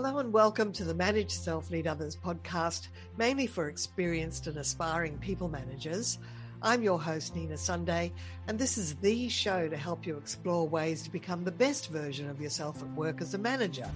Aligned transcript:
Hello 0.00 0.18
and 0.18 0.32
welcome 0.32 0.72
to 0.74 0.84
the 0.84 0.94
Manage 0.94 1.32
Self 1.32 1.72
Lead 1.72 1.88
Others 1.88 2.16
podcast, 2.24 2.86
mainly 3.16 3.48
for 3.48 3.68
experienced 3.68 4.46
and 4.46 4.56
aspiring 4.56 5.18
people 5.18 5.48
managers. 5.48 6.20
I'm 6.62 6.84
your 6.84 7.00
host, 7.00 7.34
Nina 7.34 7.56
Sunday, 7.56 8.12
and 8.46 8.56
this 8.56 8.78
is 8.78 8.94
the 8.94 9.28
show 9.28 9.68
to 9.68 9.76
help 9.76 10.06
you 10.06 10.16
explore 10.16 10.68
ways 10.68 11.02
to 11.02 11.10
become 11.10 11.42
the 11.42 11.50
best 11.50 11.88
version 11.88 12.30
of 12.30 12.40
yourself 12.40 12.80
at 12.80 12.88
work 12.92 13.20
as 13.20 13.34
a 13.34 13.38
manager. 13.38 13.90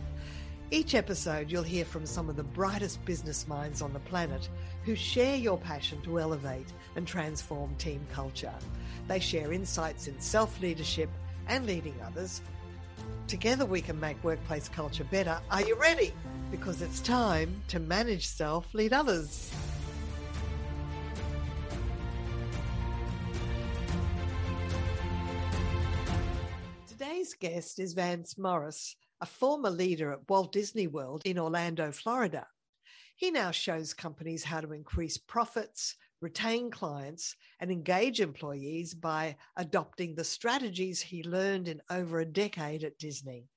Each 0.72 0.96
episode, 0.96 1.52
you'll 1.52 1.62
hear 1.62 1.84
from 1.84 2.04
some 2.04 2.28
of 2.28 2.34
the 2.34 2.42
brightest 2.42 3.04
business 3.04 3.46
minds 3.46 3.80
on 3.80 3.92
the 3.92 4.00
planet 4.00 4.48
who 4.82 4.96
share 4.96 5.36
your 5.36 5.56
passion 5.56 6.02
to 6.02 6.18
elevate 6.18 6.72
and 6.96 7.06
transform 7.06 7.76
team 7.76 8.04
culture. 8.12 8.54
They 9.06 9.20
share 9.20 9.52
insights 9.52 10.08
in 10.08 10.18
self 10.18 10.60
leadership 10.60 11.10
and 11.46 11.64
leading 11.64 11.94
others 12.04 12.42
Together 13.26 13.64
we 13.64 13.80
can 13.80 13.98
make 13.98 14.22
workplace 14.22 14.68
culture 14.68 15.04
better. 15.04 15.40
Are 15.50 15.62
you 15.62 15.74
ready? 15.76 16.12
Because 16.50 16.82
it's 16.82 17.00
time 17.00 17.62
to 17.68 17.78
manage 17.78 18.26
self, 18.26 18.72
lead 18.74 18.92
others. 18.92 19.50
Today's 26.86 27.34
guest 27.34 27.78
is 27.78 27.94
Vance 27.94 28.36
Morris, 28.36 28.96
a 29.20 29.26
former 29.26 29.70
leader 29.70 30.12
at 30.12 30.28
Walt 30.28 30.52
Disney 30.52 30.86
World 30.86 31.22
in 31.24 31.38
Orlando, 31.38 31.90
Florida. 31.90 32.46
He 33.16 33.30
now 33.30 33.50
shows 33.50 33.94
companies 33.94 34.44
how 34.44 34.60
to 34.60 34.72
increase 34.72 35.16
profits, 35.16 35.94
retain 36.22 36.70
clients, 36.70 37.36
and 37.60 37.70
engage 37.70 38.20
employees 38.20 38.94
by 38.94 39.36
adopting 39.56 40.14
the 40.14 40.24
strategies 40.24 41.00
he 41.00 41.22
learned 41.24 41.68
in 41.68 41.82
over 41.90 42.20
a 42.20 42.24
decade 42.24 42.84
at 42.84 42.98
Disney. 42.98 43.48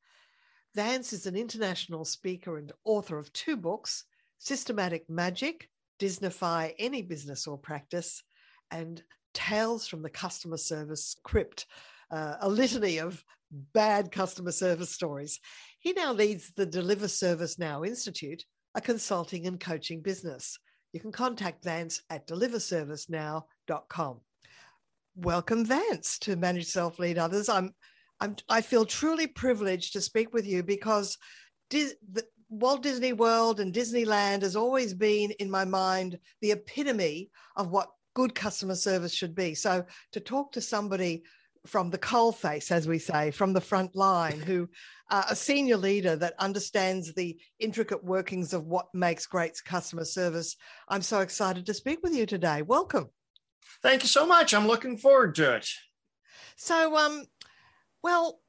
Vance 0.74 1.14
is 1.14 1.26
an 1.26 1.36
international 1.36 2.04
speaker 2.04 2.58
and 2.58 2.72
author 2.84 3.18
of 3.18 3.32
two 3.32 3.56
books 3.56 4.04
Systematic 4.38 5.10
Magic, 5.10 5.70
Disneyfy 6.00 6.74
Any 6.78 7.02
Business 7.02 7.48
or 7.48 7.58
Practice, 7.58 8.22
and 8.70 9.02
Tales 9.34 9.88
from 9.88 10.02
the 10.02 10.10
Customer 10.10 10.58
Service 10.58 11.16
Crypt, 11.24 11.66
uh, 12.12 12.36
a 12.42 12.50
litany 12.50 12.98
of 12.98 13.24
bad 13.74 14.12
customer 14.12 14.52
service 14.52 14.90
stories. 14.90 15.40
He 15.80 15.94
now 15.94 16.12
leads 16.12 16.52
the 16.52 16.66
Deliver 16.66 17.08
Service 17.08 17.58
Now 17.58 17.84
Institute, 17.84 18.44
a 18.76 18.82
consulting 18.82 19.48
and 19.48 19.60
coaching 19.60 20.02
business 20.02 20.60
you 20.96 21.02
can 21.02 21.12
contact 21.12 21.62
Vance 21.62 22.02
at 22.10 22.26
deliverservicenow.com. 22.26 24.22
Welcome, 25.18 25.66
Vance, 25.66 26.18
to 26.20 26.38
Manage 26.38 26.68
Self 26.68 27.00
Lead 27.00 27.18
Others. 27.18 27.50
I'm, 27.50 27.74
I'm, 28.22 28.38
I 28.48 28.62
feel 28.62 28.86
truly 28.86 29.28
privileged 29.28 29.92
to 29.92 30.00
speak 30.00 30.34
with 30.34 30.48
you 30.48 30.64
because 30.64 31.18
Dis, 31.70 31.96
the, 32.14 32.24
Walt 32.48 32.82
Disney 32.82 33.12
World 33.12 33.60
and 33.60 33.74
Disneyland 33.74 34.44
has 34.44 34.56
always 34.56 34.94
been 34.94 35.32
in 35.32 35.52
my 35.52 35.66
mind 35.66 36.18
the 36.40 36.52
epitome 36.52 37.30
of 37.58 37.72
what 37.72 37.90
good 38.14 38.34
customer 38.34 38.76
service 38.76 39.14
should 39.14 39.36
be. 39.36 39.54
So 39.54 39.84
to 40.14 40.22
talk 40.22 40.54
to 40.54 40.62
somebody 40.62 41.24
from 41.66 41.90
the 41.90 41.98
coal 41.98 42.32
face, 42.32 42.72
as 42.72 42.88
we 42.88 43.00
say, 43.00 43.32
from 43.32 43.54
the 43.54 43.62
front 43.62 43.96
line, 43.96 44.40
who 44.40 44.70
uh, 45.10 45.24
a 45.30 45.36
senior 45.36 45.78
leader 45.78 46.16
that 46.16 46.34
understands 46.40 47.14
the 47.14 47.38
intricate 47.60 48.04
workings 48.04 48.54
of 48.54 48.66
what 48.66 48.88
makes 48.94 49.26
great 49.26 49.60
customer 49.66 50.06
service. 50.06 50.56
I'm 50.88 51.02
so 51.02 51.20
excited 51.20 51.66
to 51.66 51.74
speak 51.74 52.00
with 52.04 52.14
you 52.14 52.26
today. 52.26 52.62
Welcome. 52.62 53.10
Thank 53.82 54.04
you 54.04 54.10
so 54.10 54.26
much. 54.26 54.54
I'm 54.54 54.68
looking 54.68 54.98
forward 54.98 55.36
to 55.36 55.56
it. 55.56 55.70
So, 56.56 56.96
um, 56.98 57.26
well, 58.02 58.40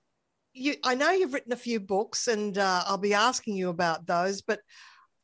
you, 0.53 0.75
I 0.85 0.95
know 0.95 1.11
you've 1.11 1.35
written 1.35 1.53
a 1.53 1.57
few 1.57 1.81
books, 1.81 2.29
and 2.29 2.57
uh, 2.57 2.85
I'll 2.87 2.99
be 2.99 3.15
asking 3.15 3.57
you 3.57 3.69
about 3.69 4.07
those. 4.07 4.43
But 4.43 4.61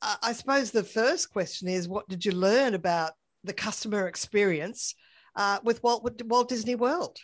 uh, 0.03 0.17
I 0.23 0.33
suppose 0.33 0.71
the 0.71 0.85
first 0.85 1.33
question 1.33 1.69
is, 1.69 1.89
what 1.89 2.09
did 2.09 2.25
you 2.25 2.33
learn 2.33 2.75
about 2.75 3.13
the 3.45 3.53
customer 3.53 4.09
experience 4.09 4.95
uh, 5.37 5.59
with 5.65 5.83
Walt, 5.83 6.21
Walt 6.25 6.49
Disney 6.49 6.75
World? 6.75 7.19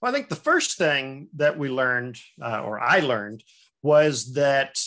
Well, 0.00 0.10
I 0.10 0.14
think 0.14 0.28
the 0.28 0.36
first 0.36 0.78
thing 0.78 1.28
that 1.36 1.58
we 1.58 1.68
learned, 1.68 2.18
uh, 2.42 2.62
or 2.62 2.80
I 2.80 3.00
learned, 3.00 3.44
was 3.82 4.34
that 4.34 4.78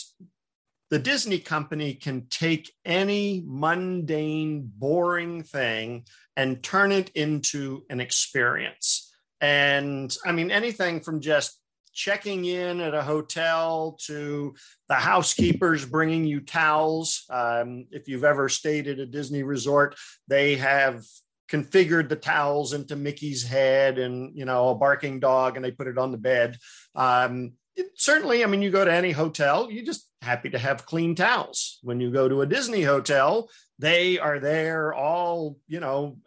the 0.90 0.98
Disney 0.98 1.38
company 1.38 1.94
can 1.94 2.26
take 2.28 2.72
any 2.84 3.42
mundane, 3.46 4.70
boring 4.76 5.42
thing 5.42 6.06
and 6.36 6.62
turn 6.62 6.92
it 6.92 7.10
into 7.14 7.84
an 7.90 8.00
experience. 8.00 9.12
And 9.40 10.14
I 10.24 10.32
mean, 10.32 10.50
anything 10.50 11.00
from 11.00 11.20
just 11.20 11.58
checking 11.92 12.44
in 12.44 12.80
at 12.80 12.94
a 12.94 13.02
hotel 13.02 13.98
to 14.04 14.54
the 14.88 14.94
housekeepers 14.94 15.84
bringing 15.84 16.24
you 16.26 16.40
towels. 16.40 17.24
Um, 17.30 17.86
if 17.90 18.06
you've 18.06 18.24
ever 18.24 18.48
stayed 18.48 18.86
at 18.86 18.98
a 18.98 19.06
Disney 19.06 19.42
resort, 19.42 19.96
they 20.28 20.56
have 20.56 21.02
configured 21.50 22.08
the 22.08 22.16
towels 22.16 22.72
into 22.72 22.96
Mickey's 22.96 23.46
head 23.46 23.98
and 23.98 24.36
you 24.36 24.44
know 24.44 24.70
a 24.70 24.74
barking 24.74 25.20
dog, 25.20 25.56
and 25.56 25.64
they 25.64 25.70
put 25.70 25.88
it 25.88 25.98
on 25.98 26.12
the 26.12 26.18
bed. 26.18 26.58
Um, 26.94 27.52
it, 27.76 27.86
certainly, 27.94 28.42
I 28.42 28.46
mean, 28.46 28.62
you 28.62 28.70
go 28.70 28.84
to 28.84 28.92
any 28.92 29.12
hotel, 29.12 29.70
you're 29.70 29.84
just 29.84 30.08
happy 30.22 30.50
to 30.50 30.58
have 30.58 30.86
clean 30.86 31.14
towels. 31.14 31.78
When 31.82 32.00
you 32.00 32.10
go 32.10 32.28
to 32.28 32.42
a 32.42 32.46
Disney 32.46 32.82
hotel, 32.82 33.50
they 33.78 34.18
are 34.18 34.40
there, 34.40 34.94
all 34.94 35.58
you 35.68 35.80
know, 35.80 36.18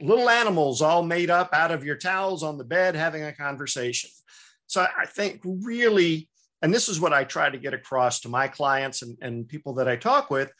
little 0.00 0.28
animals 0.28 0.82
all 0.82 1.02
made 1.02 1.30
up 1.30 1.50
out 1.52 1.70
of 1.70 1.84
your 1.84 1.96
towels 1.96 2.42
on 2.42 2.58
the 2.58 2.64
bed, 2.64 2.94
having 2.94 3.24
a 3.24 3.32
conversation. 3.32 4.10
So 4.66 4.86
I 4.96 5.06
think 5.06 5.40
really, 5.44 6.28
and 6.62 6.72
this 6.72 6.88
is 6.88 7.00
what 7.00 7.12
I 7.12 7.24
try 7.24 7.50
to 7.50 7.58
get 7.58 7.74
across 7.74 8.20
to 8.20 8.28
my 8.28 8.48
clients 8.48 9.02
and, 9.02 9.18
and 9.20 9.48
people 9.48 9.74
that 9.74 9.88
I 9.88 9.96
talk 9.96 10.30
with, 10.30 10.52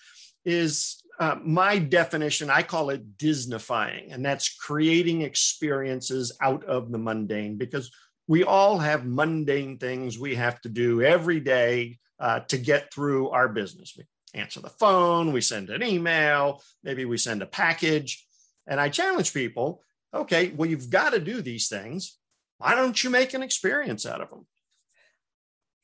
is 0.44 1.02
uh, 1.18 1.36
my 1.42 1.78
definition, 1.78 2.50
I 2.50 2.62
call 2.62 2.90
it 2.90 3.16
Disneyfying, 3.16 4.12
and 4.12 4.24
that's 4.24 4.54
creating 4.54 5.22
experiences 5.22 6.36
out 6.40 6.64
of 6.64 6.90
the 6.90 6.98
mundane 6.98 7.56
because 7.56 7.90
we 8.26 8.42
all 8.42 8.78
have 8.78 9.06
mundane 9.06 9.78
things 9.78 10.18
we 10.18 10.34
have 10.34 10.60
to 10.62 10.68
do 10.68 11.02
every 11.02 11.40
day 11.40 11.98
uh, 12.18 12.40
to 12.40 12.58
get 12.58 12.92
through 12.92 13.30
our 13.30 13.48
business. 13.48 13.94
We 13.96 14.04
answer 14.38 14.60
the 14.60 14.70
phone, 14.70 15.32
we 15.32 15.40
send 15.40 15.70
an 15.70 15.82
email, 15.82 16.62
maybe 16.82 17.04
we 17.04 17.16
send 17.16 17.42
a 17.42 17.46
package. 17.46 18.26
And 18.66 18.80
I 18.80 18.88
challenge 18.88 19.34
people 19.34 19.82
okay, 20.14 20.52
well, 20.54 20.70
you've 20.70 20.90
got 20.90 21.10
to 21.10 21.18
do 21.18 21.42
these 21.42 21.68
things. 21.68 22.16
Why 22.58 22.74
don't 22.74 23.02
you 23.02 23.10
make 23.10 23.34
an 23.34 23.42
experience 23.42 24.06
out 24.06 24.20
of 24.20 24.30
them? 24.30 24.46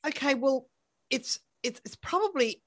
Okay, 0.07 0.35
well, 0.35 0.67
it's, 1.09 1.37
it's 1.63 1.97
probably 1.97 2.63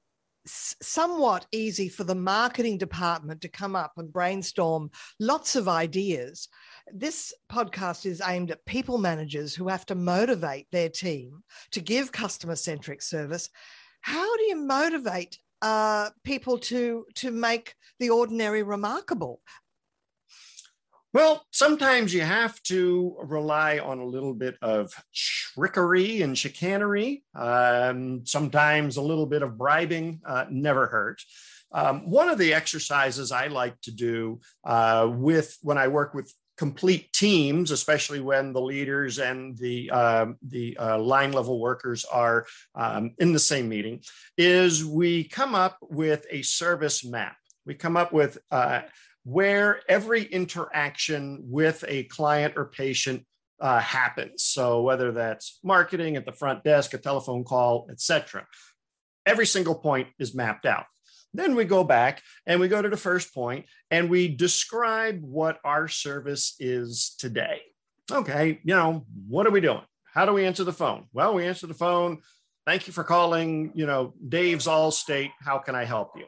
somewhat 0.46 1.46
easy 1.52 1.88
for 1.88 2.04
the 2.04 2.14
marketing 2.14 2.78
department 2.78 3.40
to 3.40 3.48
come 3.48 3.74
up 3.74 3.92
and 3.96 4.12
brainstorm 4.12 4.90
lots 5.18 5.56
of 5.56 5.68
ideas. 5.68 6.48
This 6.92 7.32
podcast 7.50 8.06
is 8.06 8.22
aimed 8.24 8.50
at 8.50 8.64
people 8.66 8.98
managers 8.98 9.54
who 9.54 9.68
have 9.68 9.86
to 9.86 9.94
motivate 9.94 10.66
their 10.70 10.88
team 10.88 11.42
to 11.72 11.80
give 11.80 12.12
customer 12.12 12.56
centric 12.56 13.00
service. 13.02 13.48
How 14.02 14.36
do 14.36 14.42
you 14.44 14.56
motivate 14.56 15.38
uh, 15.62 16.10
people 16.24 16.58
to 16.58 17.06
to 17.14 17.30
make 17.30 17.74
the 17.98 18.10
ordinary 18.10 18.62
remarkable? 18.62 19.40
Well, 21.14 21.46
sometimes 21.52 22.12
you 22.12 22.22
have 22.22 22.60
to 22.64 23.16
rely 23.22 23.78
on 23.78 24.00
a 24.00 24.04
little 24.04 24.34
bit 24.34 24.56
of 24.60 24.92
trickery 25.14 26.22
and 26.22 26.36
chicanery. 26.36 27.22
Um, 27.36 28.26
sometimes 28.26 28.96
a 28.96 29.02
little 29.02 29.26
bit 29.26 29.42
of 29.42 29.56
bribing 29.56 30.22
uh, 30.26 30.46
never 30.50 30.88
hurt. 30.88 31.22
Um, 31.70 32.10
one 32.10 32.28
of 32.28 32.38
the 32.38 32.52
exercises 32.52 33.30
I 33.30 33.46
like 33.46 33.80
to 33.82 33.92
do 33.92 34.40
uh, 34.64 35.08
with 35.08 35.56
when 35.62 35.78
I 35.78 35.86
work 35.86 36.14
with 36.14 36.34
complete 36.56 37.12
teams, 37.12 37.70
especially 37.70 38.18
when 38.18 38.52
the 38.52 38.60
leaders 38.60 39.20
and 39.20 39.56
the 39.56 39.90
uh, 39.92 40.26
the 40.42 40.76
uh, 40.80 40.98
line 40.98 41.30
level 41.30 41.60
workers 41.60 42.04
are 42.04 42.44
um, 42.74 43.14
in 43.18 43.32
the 43.32 43.38
same 43.38 43.68
meeting, 43.68 44.00
is 44.36 44.84
we 44.84 45.22
come 45.22 45.54
up 45.54 45.78
with 45.80 46.26
a 46.28 46.42
service 46.42 47.04
map. 47.04 47.36
We 47.66 47.74
come 47.74 47.96
up 47.96 48.12
with 48.12 48.36
uh, 48.50 48.82
where 49.24 49.80
every 49.88 50.22
interaction 50.22 51.40
with 51.44 51.84
a 51.88 52.04
client 52.04 52.54
or 52.56 52.66
patient 52.66 53.24
uh, 53.60 53.80
happens. 53.80 54.42
So 54.42 54.82
whether 54.82 55.12
that's 55.12 55.58
marketing 55.62 56.16
at 56.16 56.26
the 56.26 56.32
front 56.32 56.64
desk, 56.64 56.92
a 56.94 56.98
telephone 56.98 57.44
call, 57.44 57.88
etc., 57.90 58.46
every 59.26 59.46
single 59.46 59.74
point 59.74 60.08
is 60.18 60.34
mapped 60.34 60.66
out. 60.66 60.84
Then 61.32 61.56
we 61.56 61.64
go 61.64 61.82
back 61.82 62.22
and 62.46 62.60
we 62.60 62.68
go 62.68 62.80
to 62.80 62.88
the 62.88 62.96
first 62.96 63.34
point 63.34 63.66
and 63.90 64.08
we 64.08 64.28
describe 64.28 65.20
what 65.22 65.58
our 65.64 65.88
service 65.88 66.54
is 66.60 67.16
today. 67.18 67.60
Okay, 68.12 68.60
you 68.62 68.74
know, 68.74 69.06
what 69.26 69.46
are 69.46 69.50
we 69.50 69.60
doing? 69.60 69.82
How 70.12 70.26
do 70.26 70.32
we 70.32 70.44
answer 70.44 70.62
the 70.62 70.72
phone? 70.72 71.06
Well, 71.12 71.34
we 71.34 71.46
answer 71.46 71.66
the 71.66 71.74
phone. 71.74 72.20
Thank 72.66 72.86
you 72.86 72.92
for 72.92 73.02
calling, 73.02 73.72
you 73.74 73.86
know, 73.86 74.14
Dave's 74.26 74.66
Allstate. 74.66 75.32
How 75.40 75.58
can 75.58 75.74
I 75.74 75.84
help 75.84 76.12
you? 76.16 76.26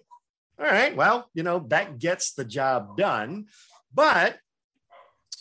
All 0.59 0.67
right, 0.67 0.97
well, 0.97 1.29
you 1.35 1.43
know, 1.43 1.67
that 1.69 1.99
gets 1.99 2.33
the 2.33 2.45
job 2.45 2.97
done. 2.97 3.47
But 3.95 4.39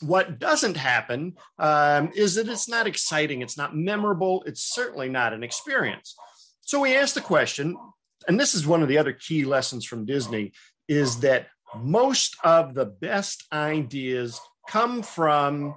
what 0.02 0.40
doesn't 0.40 0.78
happen 0.78 1.36
um, 1.58 2.12
is 2.16 2.36
that 2.36 2.50
it's 2.50 2.68
not 2.68 2.88
exciting, 2.88 3.42
it's 3.42 3.58
not 3.58 3.76
memorable, 3.76 4.44
it's 4.46 4.62
certainly 4.62 5.10
not 5.10 5.34
an 5.34 5.44
experience. 5.44 6.16
so 6.62 6.82
we 6.82 6.96
asked 6.96 7.16
the 7.16 7.22
question, 7.22 7.78
and 8.28 8.40
this 8.40 8.56
is 8.56 8.68
one 8.68 8.82
of 8.82 8.88
the 8.88 8.98
other 8.98 9.14
key 9.14 9.46
lessons 9.46 9.86
from 9.86 10.06
Disney, 10.06 10.52
is 10.88 11.20
that 11.22 11.48
most 11.78 12.36
of 12.44 12.74
the 12.74 12.86
best 12.86 13.46
ideas 13.52 14.40
come 14.68 15.02
from 15.02 15.76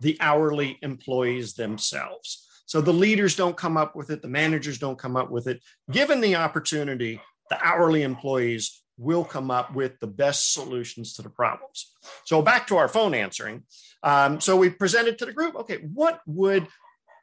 the 0.00 0.16
hourly 0.20 0.78
employees 0.82 1.54
themselves. 1.54 2.46
So 2.66 2.80
the 2.80 2.92
leaders 2.92 3.36
don't 3.36 3.56
come 3.56 3.76
up 3.76 3.94
with 3.94 4.10
it, 4.10 4.22
the 4.22 4.28
managers 4.28 4.78
don't 4.78 4.98
come 4.98 5.16
up 5.16 5.30
with 5.30 5.46
it. 5.46 5.60
Given 5.90 6.20
the 6.20 6.36
opportunity, 6.36 7.20
the 7.50 7.58
hourly 7.64 8.02
employees 8.02 8.82
will 8.98 9.24
come 9.24 9.50
up 9.50 9.74
with 9.74 9.98
the 10.00 10.06
best 10.06 10.52
solutions 10.52 11.14
to 11.14 11.22
the 11.22 11.30
problems. 11.30 11.92
So 12.24 12.42
back 12.42 12.66
to 12.68 12.76
our 12.76 12.88
phone 12.88 13.14
answering. 13.14 13.64
Um, 14.02 14.40
so 14.40 14.56
we 14.56 14.70
presented 14.70 15.18
to 15.18 15.26
the 15.26 15.32
group, 15.32 15.56
okay, 15.56 15.78
what 15.92 16.20
would 16.26 16.66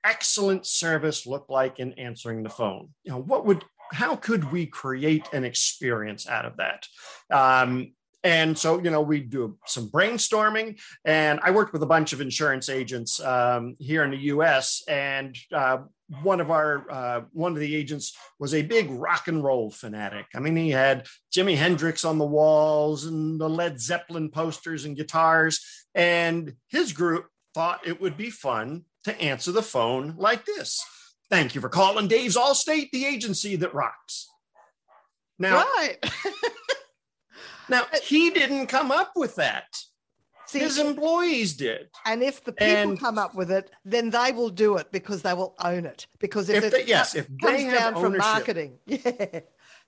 excellent 0.03 0.65
service 0.65 1.25
look 1.25 1.47
like 1.49 1.79
in 1.79 1.93
answering 1.93 2.43
the 2.43 2.49
phone? 2.49 2.89
You 3.03 3.11
know, 3.11 3.21
what 3.21 3.45
would 3.45 3.63
how 3.91 4.15
could 4.15 4.51
we 4.51 4.67
create 4.67 5.27
an 5.33 5.43
experience 5.43 6.27
out 6.27 6.45
of 6.45 6.57
that? 6.57 6.87
Um, 7.31 7.93
and 8.23 8.57
so, 8.57 8.81
you 8.81 8.89
know, 8.89 9.01
we 9.01 9.21
do 9.21 9.57
some 9.65 9.89
brainstorming. 9.89 10.79
And 11.05 11.39
I 11.41 11.51
worked 11.51 11.73
with 11.73 11.83
a 11.83 11.87
bunch 11.87 12.13
of 12.13 12.21
insurance 12.21 12.69
agents 12.69 13.19
um, 13.21 13.75
here 13.79 14.03
in 14.03 14.11
the 14.11 14.17
U.S. 14.17 14.83
And 14.87 15.37
uh, 15.53 15.79
one 16.23 16.41
of 16.41 16.49
our 16.49 16.89
uh, 16.89 17.21
one 17.33 17.53
of 17.53 17.59
the 17.59 17.75
agents 17.75 18.15
was 18.39 18.53
a 18.53 18.61
big 18.61 18.89
rock 18.89 19.27
and 19.27 19.43
roll 19.43 19.69
fanatic. 19.69 20.25
I 20.33 20.39
mean, 20.39 20.55
he 20.55 20.71
had 20.71 21.07
Jimi 21.31 21.55
Hendrix 21.55 22.03
on 22.03 22.17
the 22.17 22.25
walls 22.25 23.05
and 23.05 23.39
the 23.39 23.49
Led 23.49 23.79
Zeppelin 23.79 24.29
posters 24.29 24.85
and 24.85 24.97
guitars. 24.97 25.87
And 25.93 26.53
his 26.67 26.93
group 26.93 27.27
thought 27.53 27.87
it 27.87 28.01
would 28.01 28.17
be 28.17 28.29
fun 28.29 28.85
to 29.03 29.21
answer 29.21 29.51
the 29.51 29.61
phone 29.63 30.15
like 30.17 30.45
this. 30.45 30.83
Thank 31.29 31.53
you 31.53 31.61
for 31.61 31.69
calling 31.69 32.07
Dave's 32.07 32.35
Allstate, 32.35 32.89
the 32.91 33.05
agency 33.05 33.55
that 33.57 33.73
rocks. 33.73 34.27
Now, 35.37 35.63
right. 35.77 35.97
now 37.69 37.83
he 38.03 38.31
didn't 38.31 38.67
come 38.67 38.91
up 38.91 39.11
with 39.15 39.35
that. 39.35 39.67
See, 40.49 40.59
His 40.59 40.79
employees 40.79 41.53
did. 41.53 41.89
And 42.07 42.23
if 42.23 42.43
the 42.43 42.51
people 42.51 42.91
and, 42.91 42.99
come 42.99 43.19
up 43.19 43.35
with 43.35 43.51
it, 43.51 43.69
then 43.85 44.09
they 44.09 44.31
will 44.31 44.49
do 44.49 44.77
it 44.77 44.91
because 44.91 45.21
they 45.21 45.35
will 45.35 45.53
own 45.63 45.85
it. 45.85 46.07
Because 46.17 46.49
if, 46.49 46.63
if 46.63 46.71
they, 46.71 46.85
yes, 46.85 47.13
if 47.13 47.27
comes 47.39 47.63
they 47.63 47.69
down 47.69 47.93
from 47.93 48.17
marketing, 48.17 48.79
yeah, 48.87 49.41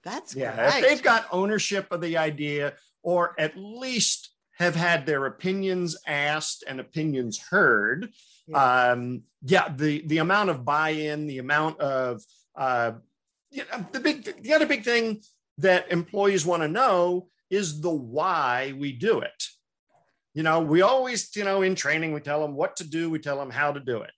that's 0.03 0.35
yeah. 0.35 0.55
Great. 0.55 0.83
If 0.83 0.89
they've 0.89 1.03
got 1.03 1.25
ownership 1.31 1.87
of 1.91 2.01
the 2.01 2.17
idea, 2.17 2.73
or 3.01 3.33
at 3.39 3.57
least 3.57 4.29
have 4.59 4.75
had 4.75 5.07
their 5.07 5.25
opinions 5.25 5.97
asked 6.05 6.63
and 6.67 6.79
opinions 6.79 7.39
heard, 7.39 8.11
yeah. 8.47 8.91
Um, 8.91 9.23
yeah, 9.41 9.73
the 9.75 10.05
the 10.05 10.19
amount 10.19 10.51
of 10.51 10.63
buy-in, 10.63 11.25
the 11.25 11.39
amount 11.39 11.79
of 11.79 12.21
uh, 12.55 12.91
you 13.49 13.63
know, 13.71 13.83
the 13.91 13.99
big 13.99 14.43
the 14.43 14.53
other 14.53 14.67
big 14.67 14.83
thing 14.83 15.23
that 15.57 15.91
employees 15.91 16.45
want 16.45 16.61
to 16.61 16.67
know 16.67 17.29
is 17.49 17.81
the 17.81 17.89
why 17.89 18.75
we 18.77 18.91
do 18.91 19.21
it. 19.21 19.43
You 20.33 20.43
know, 20.43 20.61
we 20.61 20.81
always, 20.81 21.35
you 21.35 21.43
know, 21.43 21.61
in 21.61 21.75
training, 21.75 22.13
we 22.13 22.21
tell 22.21 22.41
them 22.41 22.55
what 22.55 22.77
to 22.77 22.87
do, 22.87 23.09
we 23.09 23.19
tell 23.19 23.37
them 23.37 23.49
how 23.49 23.71
to 23.71 23.79
do 23.79 24.01
it. 24.01 24.13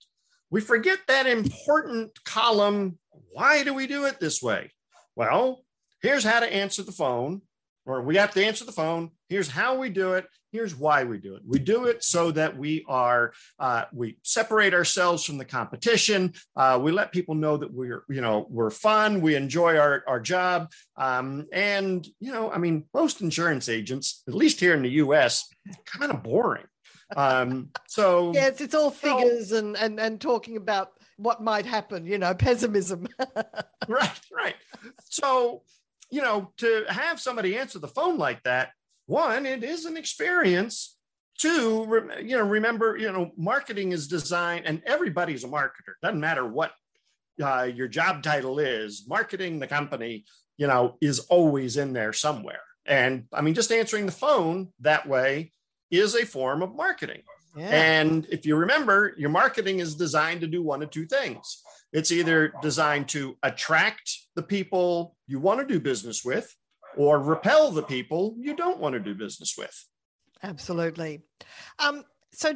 We 0.50 0.60
forget 0.60 1.00
that 1.08 1.26
important 1.26 2.22
column. 2.24 2.98
Why 3.32 3.64
do 3.64 3.74
we 3.74 3.86
do 3.86 4.04
it 4.04 4.20
this 4.20 4.40
way? 4.40 4.70
Well, 5.16 5.64
here's 6.02 6.24
how 6.24 6.40
to 6.40 6.52
answer 6.52 6.82
the 6.82 6.92
phone, 6.92 7.42
or 7.86 8.02
we 8.02 8.16
have 8.16 8.32
to 8.34 8.44
answer 8.44 8.64
the 8.64 8.72
phone. 8.72 9.10
Here's 9.28 9.48
how 9.48 9.78
we 9.78 9.88
do 9.88 10.12
it. 10.12 10.26
Here's 10.54 10.76
why 10.76 11.02
we 11.02 11.18
do 11.18 11.34
it. 11.34 11.42
We 11.44 11.58
do 11.58 11.86
it 11.86 12.04
so 12.04 12.30
that 12.30 12.56
we 12.56 12.84
are 12.86 13.32
uh, 13.58 13.86
we 13.92 14.18
separate 14.22 14.72
ourselves 14.72 15.24
from 15.24 15.36
the 15.36 15.44
competition. 15.44 16.32
Uh, 16.54 16.78
we 16.80 16.92
let 16.92 17.10
people 17.10 17.34
know 17.34 17.56
that 17.56 17.74
we're 17.74 18.04
you 18.08 18.20
know 18.20 18.46
we're 18.48 18.70
fun. 18.70 19.20
We 19.20 19.34
enjoy 19.34 19.76
our 19.76 20.04
our 20.06 20.20
job. 20.20 20.70
Um, 20.96 21.46
and 21.52 22.06
you 22.20 22.30
know, 22.30 22.52
I 22.52 22.58
mean, 22.58 22.84
most 22.94 23.20
insurance 23.20 23.68
agents, 23.68 24.22
at 24.28 24.34
least 24.34 24.60
here 24.60 24.74
in 24.74 24.82
the 24.82 24.90
U.S., 24.90 25.48
kind 25.86 26.12
of 26.12 26.22
boring. 26.22 26.66
Um, 27.16 27.70
so 27.88 28.32
yeah, 28.32 28.46
it's, 28.46 28.60
it's 28.60 28.76
all 28.76 28.92
figures 28.92 29.50
well, 29.50 29.58
and 29.58 29.76
and 29.76 29.98
and 29.98 30.20
talking 30.20 30.56
about 30.56 30.92
what 31.16 31.42
might 31.42 31.66
happen. 31.66 32.06
You 32.06 32.18
know, 32.18 32.32
pessimism. 32.32 33.08
right, 33.88 34.20
right. 34.32 34.54
So 35.10 35.62
you 36.12 36.22
know, 36.22 36.52
to 36.58 36.84
have 36.90 37.18
somebody 37.18 37.58
answer 37.58 37.80
the 37.80 37.88
phone 37.88 38.18
like 38.18 38.40
that 38.44 38.70
one, 39.06 39.46
it 39.46 39.62
is 39.64 39.84
an 39.84 39.96
experience. 39.96 40.96
Two, 41.38 42.08
you 42.22 42.38
know, 42.38 42.44
remember, 42.44 42.96
you 42.96 43.10
know, 43.10 43.32
marketing 43.36 43.92
is 43.92 44.06
designed, 44.06 44.66
and 44.66 44.82
everybody's 44.86 45.44
a 45.44 45.48
marketer. 45.48 45.94
Doesn't 46.02 46.20
matter 46.20 46.46
what 46.46 46.72
uh, 47.42 47.68
your 47.74 47.88
job 47.88 48.22
title 48.22 48.58
is. 48.58 49.04
Marketing 49.08 49.58
the 49.58 49.66
company, 49.66 50.24
you 50.56 50.66
know, 50.66 50.96
is 51.00 51.20
always 51.20 51.76
in 51.76 51.92
there 51.92 52.12
somewhere. 52.12 52.60
And 52.86 53.24
I 53.32 53.40
mean, 53.40 53.54
just 53.54 53.72
answering 53.72 54.06
the 54.06 54.12
phone 54.12 54.68
that 54.80 55.08
way 55.08 55.52
is 55.90 56.14
a 56.14 56.24
form 56.24 56.62
of 56.62 56.74
marketing. 56.74 57.22
Yeah. 57.56 57.68
And 57.68 58.26
if 58.30 58.46
you 58.46 58.56
remember, 58.56 59.14
your 59.16 59.30
marketing 59.30 59.78
is 59.80 59.94
designed 59.94 60.40
to 60.40 60.46
do 60.46 60.62
one 60.62 60.82
of 60.82 60.90
two 60.90 61.06
things. 61.06 61.62
It's 61.92 62.10
either 62.10 62.52
designed 62.62 63.08
to 63.10 63.36
attract 63.42 64.10
the 64.34 64.42
people 64.42 65.16
you 65.28 65.38
want 65.38 65.60
to 65.60 65.66
do 65.66 65.78
business 65.78 66.24
with, 66.24 66.52
or 66.96 67.18
repel 67.18 67.70
the 67.70 67.82
people 67.82 68.34
you 68.38 68.54
don't 68.54 68.78
want 68.78 68.94
to 68.94 69.00
do 69.00 69.14
business 69.14 69.54
with. 69.56 69.86
Absolutely. 70.42 71.22
Um, 71.78 72.04
so, 72.34 72.54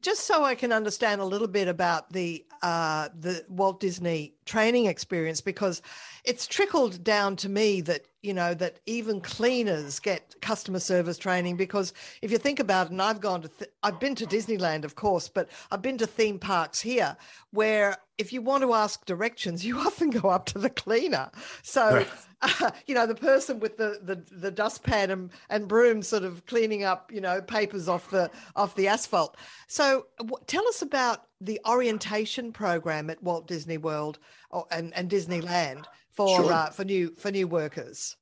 just 0.00 0.26
so 0.26 0.44
I 0.44 0.54
can 0.54 0.72
understand 0.72 1.20
a 1.20 1.24
little 1.24 1.48
bit 1.48 1.68
about 1.68 2.12
the 2.12 2.44
uh, 2.62 3.08
the 3.18 3.44
Walt 3.48 3.80
Disney 3.80 4.34
training 4.44 4.86
experience, 4.86 5.40
because 5.40 5.80
it's 6.24 6.46
trickled 6.46 7.02
down 7.02 7.36
to 7.36 7.48
me 7.48 7.80
that 7.82 8.06
you 8.22 8.34
know 8.34 8.54
that 8.54 8.80
even 8.86 9.20
cleaners 9.20 10.00
get 10.00 10.34
customer 10.42 10.80
service 10.80 11.16
training. 11.16 11.56
Because 11.56 11.92
if 12.22 12.30
you 12.32 12.38
think 12.38 12.58
about 12.58 12.88
it, 12.88 12.92
and 12.92 13.00
I've 13.00 13.20
gone 13.20 13.42
to 13.42 13.48
th- 13.48 13.70
I've 13.82 14.00
been 14.00 14.16
to 14.16 14.26
Disneyland, 14.26 14.84
of 14.84 14.96
course, 14.96 15.28
but 15.28 15.48
I've 15.70 15.82
been 15.82 15.98
to 15.98 16.06
theme 16.06 16.38
parks 16.38 16.80
here 16.80 17.16
where 17.52 17.96
if 18.18 18.32
you 18.32 18.42
want 18.42 18.64
to 18.64 18.74
ask 18.74 19.04
directions, 19.06 19.64
you 19.64 19.78
often 19.78 20.10
go 20.10 20.28
up 20.28 20.46
to 20.46 20.58
the 20.58 20.70
cleaner. 20.70 21.30
So. 21.62 22.04
Uh, 22.42 22.70
you 22.86 22.94
know, 22.94 23.06
the 23.06 23.14
person 23.14 23.60
with 23.60 23.76
the, 23.76 24.00
the, 24.02 24.16
the 24.36 24.50
dustpan 24.50 25.10
and, 25.10 25.30
and 25.48 25.68
broom 25.68 26.02
sort 26.02 26.24
of 26.24 26.44
cleaning 26.46 26.84
up, 26.84 27.10
you 27.12 27.20
know, 27.20 27.40
papers 27.40 27.88
off 27.88 28.10
the 28.10 28.30
off 28.56 28.74
the 28.74 28.88
asphalt. 28.88 29.36
So 29.68 30.06
w- 30.18 30.42
tell 30.46 30.66
us 30.68 30.82
about 30.82 31.26
the 31.40 31.60
orientation 31.66 32.52
program 32.52 33.10
at 33.10 33.22
Walt 33.22 33.46
Disney 33.46 33.78
World 33.78 34.18
or, 34.50 34.66
and, 34.70 34.94
and 34.94 35.10
Disneyland 35.10 35.84
for 36.12 36.42
sure. 36.42 36.52
uh, 36.52 36.70
for 36.70 36.84
new 36.84 37.14
for 37.18 37.30
new 37.30 37.46
workers. 37.46 38.16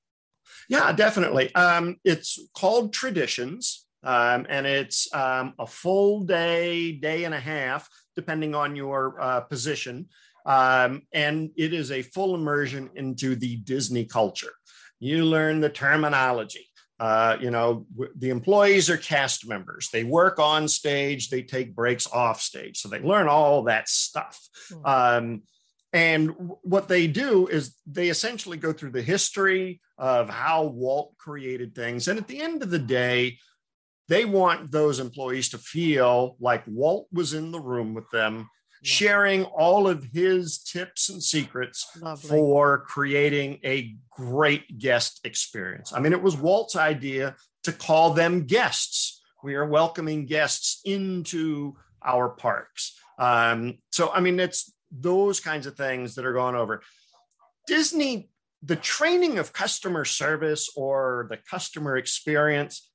Yeah, 0.69 0.93
definitely. 0.93 1.55
Um, 1.55 1.97
it's 2.05 2.39
called 2.55 2.93
Traditions, 2.93 3.87
um, 4.03 4.47
and 4.49 4.67
it's 4.67 5.13
um, 5.15 5.55
a 5.59 5.67
full 5.67 6.25
day, 6.25 6.93
day 6.93 7.25
and 7.25 7.35
a 7.35 7.41
half, 7.41 7.89
depending 8.17 8.55
on 8.55 8.77
your 8.77 9.21
uh, 9.21 9.41
position. 9.41 10.09
Um, 10.49 11.03
and 11.13 11.51
it 11.57 11.75
is 11.75 11.93
a 11.93 12.01
full 12.01 12.35
immersion 12.35 12.89
into 12.95 13.37
the 13.37 13.57
Disney 13.57 14.07
culture. 14.07 14.53
You 14.99 15.27
learn 15.27 15.61
the 15.61 15.69
terminology. 15.69 16.67
Uh, 16.99 17.37
you 17.39 17.51
know, 17.51 17.87
w- 17.95 18.13
the 18.17 18.31
employees 18.31 18.89
are 18.89 18.97
cast 18.97 19.47
members. 19.47 19.91
They 19.93 20.05
work 20.05 20.39
on 20.39 20.67
stage, 20.67 21.29
they 21.29 21.43
take 21.43 21.77
breaks 21.77 22.11
off 22.11 22.41
stage. 22.41 22.79
So 22.79 22.89
they 22.89 23.01
learn 23.01 23.29
all 23.29 23.65
that 23.65 23.89
stuff. 23.89 24.41
Hmm. 24.71 24.87
Um, 24.87 25.43
and 25.93 26.31
what 26.63 26.89
they 26.89 27.07
do 27.07 27.47
is 27.47 27.77
they 27.87 28.09
essentially 28.09 28.57
go 28.57 28.73
through 28.73 28.93
the 28.93 29.03
history 29.03 29.81
of 29.99 30.31
how 30.31 30.65
Walt 30.65 31.15
created 31.19 31.75
things. 31.75 32.09
And 32.09 32.19
at 32.19 32.27
the 32.27 32.41
end 32.41 32.63
of 32.63 32.71
the 32.71 32.79
day, 32.79 33.39
they 34.09 34.25
want 34.25 34.71
those 34.71 34.99
employees 34.99 35.51
to 35.51 35.59
feel 35.59 36.37
like 36.41 36.65
Walt 36.67 37.07
was 37.13 37.35
in 37.35 37.53
the 37.53 37.61
room 37.61 37.93
with 37.95 38.09
them 38.11 38.49
sharing 38.83 39.45
all 39.45 39.89
of 39.89 40.05
his 40.13 40.59
tips 40.59 41.09
and 41.09 41.23
secrets 41.23 41.87
Lovely. 42.01 42.29
for 42.29 42.79
creating 42.81 43.59
a 43.65 43.97
great 44.11 44.79
guest 44.79 45.21
experience. 45.25 45.93
I 45.93 46.01
mean, 46.01 46.13
it 46.13 46.23
was 46.23 46.37
Walt's 46.37 46.77
idea 46.77 47.37
to 47.65 47.73
call 47.73 48.13
them 48.15 48.45
guests. 48.45 49.21
We 49.43 49.55
are 49.55 49.67
welcoming 49.67 50.27
guests 50.27 50.81
into 50.85 51.77
our 52.05 52.29
parks. 52.29 52.99
Um, 53.19 53.79
so, 53.91 54.11
I 54.11 54.21
mean, 54.21 54.39
it's 54.39 54.73
those 54.91 55.41
kinds 55.41 55.67
of 55.67 55.77
things 55.77 56.15
that 56.15 56.25
are 56.25 56.33
going 56.33 56.55
over. 56.55 56.83
Disney, 57.67 58.31
the 58.63 58.77
training 58.77 59.39
of 59.39 59.53
customer 59.53 60.05
service 60.05 60.71
or 60.77 61.27
the 61.31 61.39
customer 61.51 61.97
experience, 61.97 62.91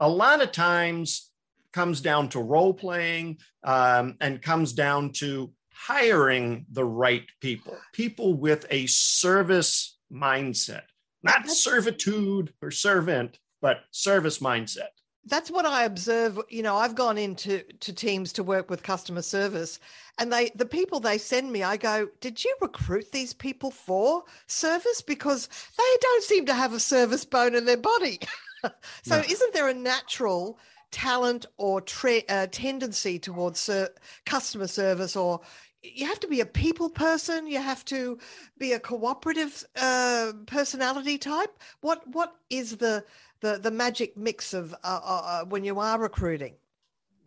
a 0.00 0.08
lot 0.08 0.42
of 0.42 0.52
times 0.52 1.30
comes 1.76 2.00
down 2.00 2.26
to 2.26 2.40
role 2.40 2.72
playing 2.72 3.36
um, 3.62 4.16
and 4.22 4.40
comes 4.40 4.72
down 4.72 5.12
to 5.12 5.52
hiring 5.74 6.64
the 6.72 6.82
right 6.82 7.26
people, 7.42 7.76
people 7.92 8.32
with 8.32 8.64
a 8.70 8.86
service 8.86 9.98
mindset, 10.10 10.84
not 11.22 11.50
servitude 11.50 12.50
or 12.62 12.70
servant, 12.70 13.38
but 13.60 13.80
service 13.90 14.38
mindset. 14.38 14.94
that's 15.26 15.50
what 15.50 15.66
I 15.66 15.84
observe. 15.84 16.40
You 16.48 16.62
know, 16.62 16.76
I've 16.76 16.94
gone 16.94 17.18
into 17.18 17.62
to 17.80 17.92
teams 17.92 18.32
to 18.34 18.42
work 18.42 18.70
with 18.70 18.82
customer 18.82 19.20
service, 19.20 19.78
and 20.18 20.32
they 20.32 20.50
the 20.54 20.64
people 20.78 20.98
they 20.98 21.18
send 21.18 21.52
me, 21.52 21.62
I 21.62 21.76
go, 21.76 22.08
"Did 22.22 22.42
you 22.42 22.56
recruit 22.62 23.12
these 23.12 23.34
people 23.34 23.70
for 23.70 24.24
service? 24.46 25.02
Because 25.02 25.48
they 25.76 25.92
don't 26.00 26.24
seem 26.24 26.46
to 26.46 26.54
have 26.54 26.72
a 26.72 26.80
service 26.80 27.26
bone 27.26 27.54
in 27.54 27.66
their 27.66 27.76
body." 27.94 28.18
so, 29.02 29.16
no. 29.16 29.22
isn't 29.28 29.52
there 29.52 29.68
a 29.68 29.74
natural 29.74 30.58
talent 30.96 31.44
or 31.58 31.80
tre- 31.80 32.24
uh, 32.28 32.46
tendency 32.50 33.18
towards 33.18 33.60
ser- 33.60 33.94
customer 34.24 34.66
service 34.66 35.14
or 35.14 35.40
you 35.82 36.06
have 36.06 36.18
to 36.18 36.26
be 36.26 36.40
a 36.40 36.46
people 36.46 36.88
person 36.88 37.46
you 37.46 37.60
have 37.60 37.84
to 37.84 38.18
be 38.58 38.72
a 38.72 38.80
cooperative 38.80 39.62
uh, 39.76 40.32
personality 40.46 41.18
type 41.18 41.52
what 41.80 42.00
what 42.08 42.34
is 42.48 42.76
the 42.78 43.04
the 43.40 43.58
the 43.58 43.70
magic 43.70 44.16
mix 44.16 44.54
of 44.54 44.74
uh, 44.74 44.76
uh, 45.04 45.22
uh, 45.24 45.44
when 45.44 45.64
you 45.64 45.78
are 45.78 45.98
recruiting? 45.98 46.54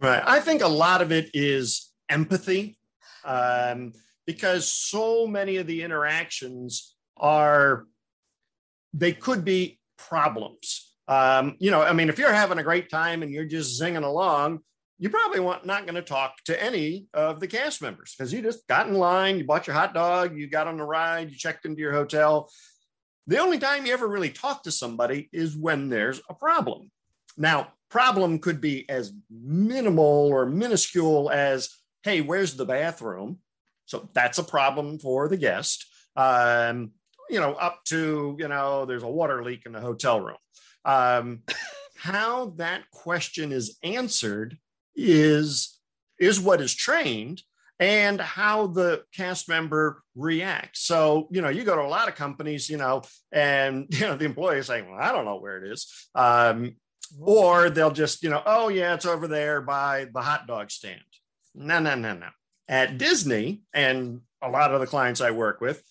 Right. 0.01 0.23
I 0.25 0.39
think 0.39 0.61
a 0.61 0.67
lot 0.67 1.01
of 1.01 1.11
it 1.11 1.29
is 1.33 1.91
empathy, 2.09 2.77
um, 3.25 3.93
because 4.25 4.69
so 4.69 5.27
many 5.27 5.57
of 5.57 5.67
the 5.67 5.83
interactions 5.83 6.95
are 7.17 7.85
they 8.93 9.13
could 9.13 9.45
be 9.45 9.79
problems. 9.97 10.88
Um, 11.09 11.57
you 11.59 11.71
know, 11.71 11.81
I 11.81 11.91
mean, 11.91 12.07
if 12.07 12.17
you're 12.17 12.31
having 12.31 12.59
a 12.59 12.63
great 12.63 12.89
time 12.89 13.23
and 13.23 13.33
you're 13.33 13.43
just 13.43 13.81
zinging 13.81 14.05
along, 14.05 14.59
you 14.99 15.09
probably 15.09 15.39
want 15.39 15.65
not 15.65 15.85
going 15.85 15.95
to 15.95 16.01
talk 16.01 16.35
to 16.45 16.63
any 16.63 17.07
of 17.13 17.39
the 17.39 17.47
cast 17.47 17.81
members 17.81 18.13
because 18.15 18.31
you 18.31 18.41
just 18.41 18.67
got 18.67 18.87
in 18.87 18.93
line, 18.93 19.37
you 19.37 19.43
bought 19.43 19.65
your 19.65 19.75
hot 19.75 19.93
dog, 19.93 20.37
you 20.37 20.47
got 20.47 20.67
on 20.67 20.77
the 20.77 20.83
ride, 20.83 21.31
you 21.31 21.35
checked 21.35 21.65
into 21.65 21.81
your 21.81 21.93
hotel, 21.93 22.49
the 23.25 23.39
only 23.39 23.59
time 23.59 23.85
you 23.85 23.93
ever 23.93 24.07
really 24.07 24.31
talk 24.31 24.63
to 24.63 24.71
somebody 24.71 25.29
is 25.31 25.55
when 25.55 25.89
there's 25.89 26.19
a 26.29 26.33
problem. 26.33 26.91
Now, 27.37 27.73
problem 27.89 28.39
could 28.39 28.59
be 28.59 28.89
as 28.89 29.13
minimal 29.29 30.29
or 30.31 30.45
minuscule 30.47 31.29
as, 31.29 31.69
hey, 32.03 32.21
where's 32.21 32.55
the 32.55 32.65
bathroom? 32.65 33.37
So 33.85 34.09
that's 34.13 34.39
a 34.39 34.43
problem 34.43 34.99
for 34.99 35.27
the 35.27 35.37
guest. 35.37 35.85
Um, 36.15 36.91
you 37.29 37.39
know, 37.39 37.53
up 37.53 37.83
to, 37.85 38.35
you 38.39 38.47
know, 38.47 38.85
there's 38.85 39.03
a 39.03 39.07
water 39.07 39.43
leak 39.43 39.63
in 39.65 39.73
the 39.73 39.79
hotel 39.79 40.19
room. 40.19 40.37
Um, 40.85 41.43
how 41.97 42.53
that 42.57 42.89
question 42.91 43.51
is 43.51 43.77
answered 43.83 44.57
is 44.95 45.79
is 46.19 46.39
what 46.39 46.61
is 46.61 46.73
trained 46.73 47.41
and 47.79 48.19
how 48.19 48.67
the 48.67 49.03
cast 49.15 49.47
member 49.47 50.03
reacts. 50.15 50.81
So, 50.81 51.29
you 51.31 51.41
know, 51.41 51.47
you 51.47 51.63
go 51.63 51.75
to 51.75 51.81
a 51.81 51.87
lot 51.87 52.09
of 52.09 52.15
companies, 52.15 52.69
you 52.69 52.77
know, 52.77 53.03
and, 53.31 53.87
you 53.89 54.01
know, 54.01 54.17
the 54.17 54.25
employee 54.25 54.57
is 54.57 54.67
saying, 54.67 54.89
well, 54.89 54.99
I 54.99 55.11
don't 55.11 55.25
know 55.25 55.37
where 55.37 55.63
it 55.63 55.71
is. 55.71 56.09
Um, 56.13 56.75
or 57.19 57.69
they'll 57.69 57.91
just, 57.91 58.21
you 58.21 58.29
know, 58.29 58.43
oh, 58.45 58.67
yeah, 58.67 58.93
it's 58.93 59.05
over 59.05 59.27
there 59.27 59.61
by 59.61 60.07
the 60.13 60.21
hot 60.21 60.45
dog 60.45 60.69
stand. 60.71 60.99
No, 61.55 61.79
no, 61.79 61.95
no, 61.95 62.13
no. 62.13 62.27
At 62.67 62.97
Disney 62.97 63.61
and 63.73 64.21
a 64.41 64.49
lot 64.49 64.73
of 64.73 64.79
the 64.79 64.87
clients 64.87 65.21
I 65.21 65.31
work 65.31 65.59
with, 65.59 65.81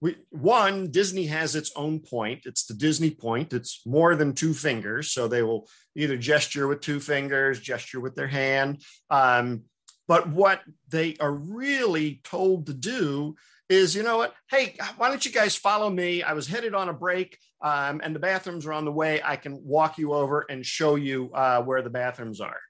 we, 0.00 0.16
one, 0.30 0.90
Disney 0.90 1.26
has 1.26 1.54
its 1.54 1.72
own 1.76 2.00
point. 2.00 2.42
It's 2.44 2.66
the 2.66 2.74
Disney 2.74 3.10
point. 3.10 3.52
It's 3.52 3.80
more 3.86 4.16
than 4.16 4.34
two 4.34 4.52
fingers. 4.52 5.12
So 5.12 5.28
they 5.28 5.42
will 5.42 5.68
either 5.96 6.16
gesture 6.16 6.68
with 6.68 6.80
two 6.80 7.00
fingers, 7.00 7.60
gesture 7.60 8.00
with 8.00 8.14
their 8.14 8.28
hand. 8.28 8.82
Um, 9.10 9.62
but 10.06 10.28
what 10.28 10.60
they 10.88 11.16
are 11.20 11.32
really 11.32 12.20
told 12.24 12.66
to 12.66 12.74
do 12.74 13.36
is, 13.70 13.96
you 13.96 14.02
know 14.02 14.18
what? 14.18 14.34
Hey, 14.50 14.76
why 14.98 15.08
don't 15.08 15.24
you 15.24 15.32
guys 15.32 15.56
follow 15.56 15.88
me? 15.88 16.22
I 16.22 16.34
was 16.34 16.46
headed 16.46 16.74
on 16.74 16.90
a 16.90 16.92
break 16.92 17.38
um, 17.62 18.02
and 18.04 18.14
the 18.14 18.20
bathrooms 18.20 18.66
are 18.66 18.74
on 18.74 18.84
the 18.84 18.92
way. 18.92 19.22
I 19.24 19.36
can 19.36 19.58
walk 19.64 19.96
you 19.96 20.12
over 20.12 20.44
and 20.50 20.66
show 20.66 20.96
you 20.96 21.30
uh, 21.32 21.62
where 21.62 21.80
the 21.80 21.88
bathrooms 21.88 22.40
are. 22.42 22.60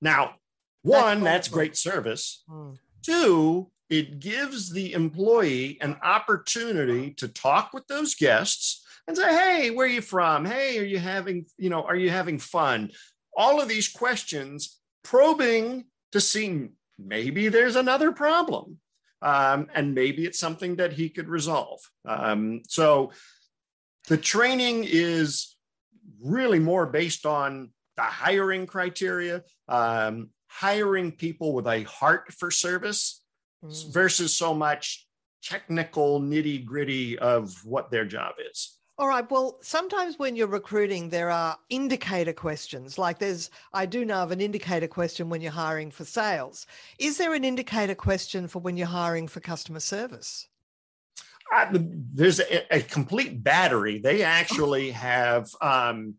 Now, 0.00 0.36
one, 0.82 1.24
that's, 1.24 1.24
that's 1.24 1.48
great 1.48 1.76
service. 1.76 2.44
Hmm. 2.48 2.74
Two, 3.02 3.70
it 3.88 4.18
gives 4.18 4.70
the 4.70 4.92
employee 4.92 5.78
an 5.80 5.96
opportunity 6.02 7.12
to 7.12 7.28
talk 7.28 7.72
with 7.72 7.86
those 7.86 8.14
guests 8.14 8.84
and 9.06 9.16
say, 9.16 9.28
hey, 9.28 9.70
where 9.70 9.86
are 9.86 9.90
you 9.90 10.00
from? 10.00 10.44
Hey, 10.44 10.78
are 10.78 10.84
you 10.84 10.98
having, 10.98 11.46
you 11.56 11.70
know, 11.70 11.82
are 11.82 11.96
you 11.96 12.10
having 12.10 12.38
fun? 12.38 12.90
All 13.36 13.60
of 13.60 13.68
these 13.68 13.88
questions 13.88 14.78
probing 15.04 15.84
to 16.12 16.20
see 16.20 16.68
maybe 16.98 17.48
there's 17.48 17.76
another 17.76 18.10
problem. 18.12 18.78
Um, 19.22 19.68
and 19.74 19.94
maybe 19.94 20.24
it's 20.24 20.38
something 20.38 20.76
that 20.76 20.92
he 20.92 21.08
could 21.08 21.28
resolve. 21.28 21.80
Um, 22.04 22.62
so 22.68 23.12
the 24.08 24.16
training 24.16 24.84
is 24.86 25.56
really 26.22 26.58
more 26.58 26.86
based 26.86 27.24
on 27.24 27.70
the 27.96 28.02
hiring 28.02 28.66
criteria, 28.66 29.42
um, 29.68 30.30
hiring 30.48 31.12
people 31.12 31.54
with 31.54 31.66
a 31.66 31.84
heart 31.84 32.32
for 32.32 32.50
service 32.50 33.22
mm. 33.64 33.92
versus 33.92 34.34
so 34.34 34.54
much 34.54 35.06
technical 35.42 36.20
nitty 36.20 36.64
gritty 36.64 37.18
of 37.18 37.54
what 37.64 37.90
their 37.90 38.04
job 38.04 38.34
is. 38.50 38.78
All 38.98 39.08
right. 39.08 39.30
Well, 39.30 39.58
sometimes 39.60 40.18
when 40.18 40.36
you're 40.36 40.46
recruiting, 40.46 41.10
there 41.10 41.30
are 41.30 41.58
indicator 41.68 42.32
questions. 42.32 42.96
Like 42.96 43.18
there's, 43.18 43.50
I 43.74 43.84
do 43.84 44.06
know 44.06 44.22
of 44.22 44.30
an 44.30 44.40
indicator 44.40 44.88
question 44.88 45.28
when 45.28 45.42
you're 45.42 45.52
hiring 45.52 45.90
for 45.90 46.06
sales. 46.06 46.66
Is 46.98 47.18
there 47.18 47.34
an 47.34 47.44
indicator 47.44 47.94
question 47.94 48.48
for 48.48 48.60
when 48.60 48.78
you're 48.78 48.86
hiring 48.86 49.28
for 49.28 49.40
customer 49.40 49.80
service? 49.80 50.48
Uh, 51.54 51.66
there's 51.72 52.40
a, 52.40 52.74
a, 52.74 52.80
complete 52.80 53.44
battery. 53.44 53.98
They 53.98 54.22
actually 54.22 54.90
have 54.90 55.48
um, 55.60 56.14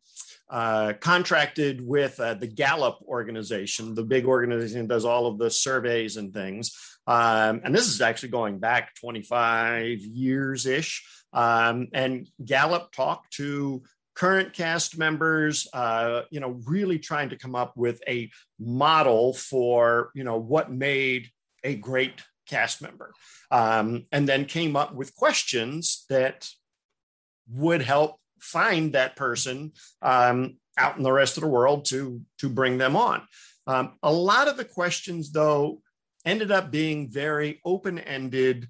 uh, 0.50 0.94
contracted 1.00 1.86
with 1.86 2.20
uh, 2.20 2.34
the 2.34 2.48
Gallup 2.48 3.00
organization, 3.06 3.96
the 3.96 4.04
big 4.04 4.26
organization 4.26 4.82
that 4.82 4.94
does 4.94 5.06
all 5.06 5.28
of 5.28 5.38
the 5.38 5.50
surveys 5.50 6.18
and 6.18 6.34
things. 6.34 6.72
Um, 7.06 7.62
and 7.64 7.74
this 7.74 7.88
is 7.88 8.02
actually 8.02 8.30
going 8.30 8.60
back 8.60 8.96
25 8.96 10.00
years 10.00 10.66
ish. 10.66 11.06
Um, 11.34 11.88
and 11.94 12.28
Gallup 12.44 12.92
talked 12.92 13.34
to 13.34 13.84
current 14.16 14.54
cast 14.54 14.98
members, 14.98 15.68
uh, 15.74 16.24
you 16.32 16.40
know, 16.40 16.60
really 16.66 16.98
trying 16.98 17.30
to 17.30 17.38
come 17.38 17.56
up 17.56 17.78
with 17.78 18.02
a 18.08 18.30
model 18.60 19.34
for, 19.34 20.12
you 20.16 20.24
know, 20.24 20.38
what 20.38 20.72
made 20.72 21.30
a 21.64 21.76
great 21.76 22.22
cast 22.48 22.82
member. 22.82 23.14
Um, 23.52 24.06
and 24.12 24.28
then 24.28 24.46
came 24.46 24.76
up 24.76 24.96
with 24.96 25.16
questions 25.16 26.06
that 26.10 26.50
would 27.50 27.82
help 27.82 28.20
find 28.40 28.94
that 28.94 29.16
person 29.16 29.74
um, 30.02 30.58
out 30.78 30.98
in 30.98 31.04
the 31.04 31.12
rest 31.12 31.38
of 31.38 31.42
the 31.42 31.50
world 31.50 31.86
to, 31.86 32.22
to 32.40 32.50
bring 32.50 32.78
them 32.78 32.96
on. 32.96 33.22
Um, 33.66 33.94
a 34.04 34.12
lot 34.12 34.48
of 34.48 34.58
the 34.58 34.66
questions, 34.66 35.32
though, 35.32 35.82
ended 36.26 36.52
up 36.52 36.72
being 36.72 37.10
very 37.10 37.62
open 37.66 38.00
ended 38.00 38.70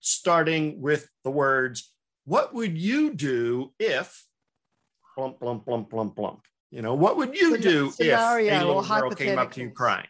starting 0.00 0.80
with 0.80 1.08
the 1.24 1.30
words, 1.30 1.92
What 2.24 2.54
would 2.54 2.76
you 2.76 3.14
do 3.14 3.72
if 3.78 4.24
blump, 5.16 5.38
blump, 5.38 5.64
blump, 5.64 5.90
blump, 5.90 6.14
blump? 6.14 6.40
You 6.70 6.82
know, 6.82 6.94
what 6.94 7.16
would 7.16 7.34
you 7.34 7.56
do 7.58 7.92
if 7.98 8.18
a 8.18 8.64
little 8.64 8.82
girl 8.82 9.10
came 9.12 9.38
up 9.38 9.52
to 9.52 9.60
you 9.62 9.70
crying? 9.70 10.06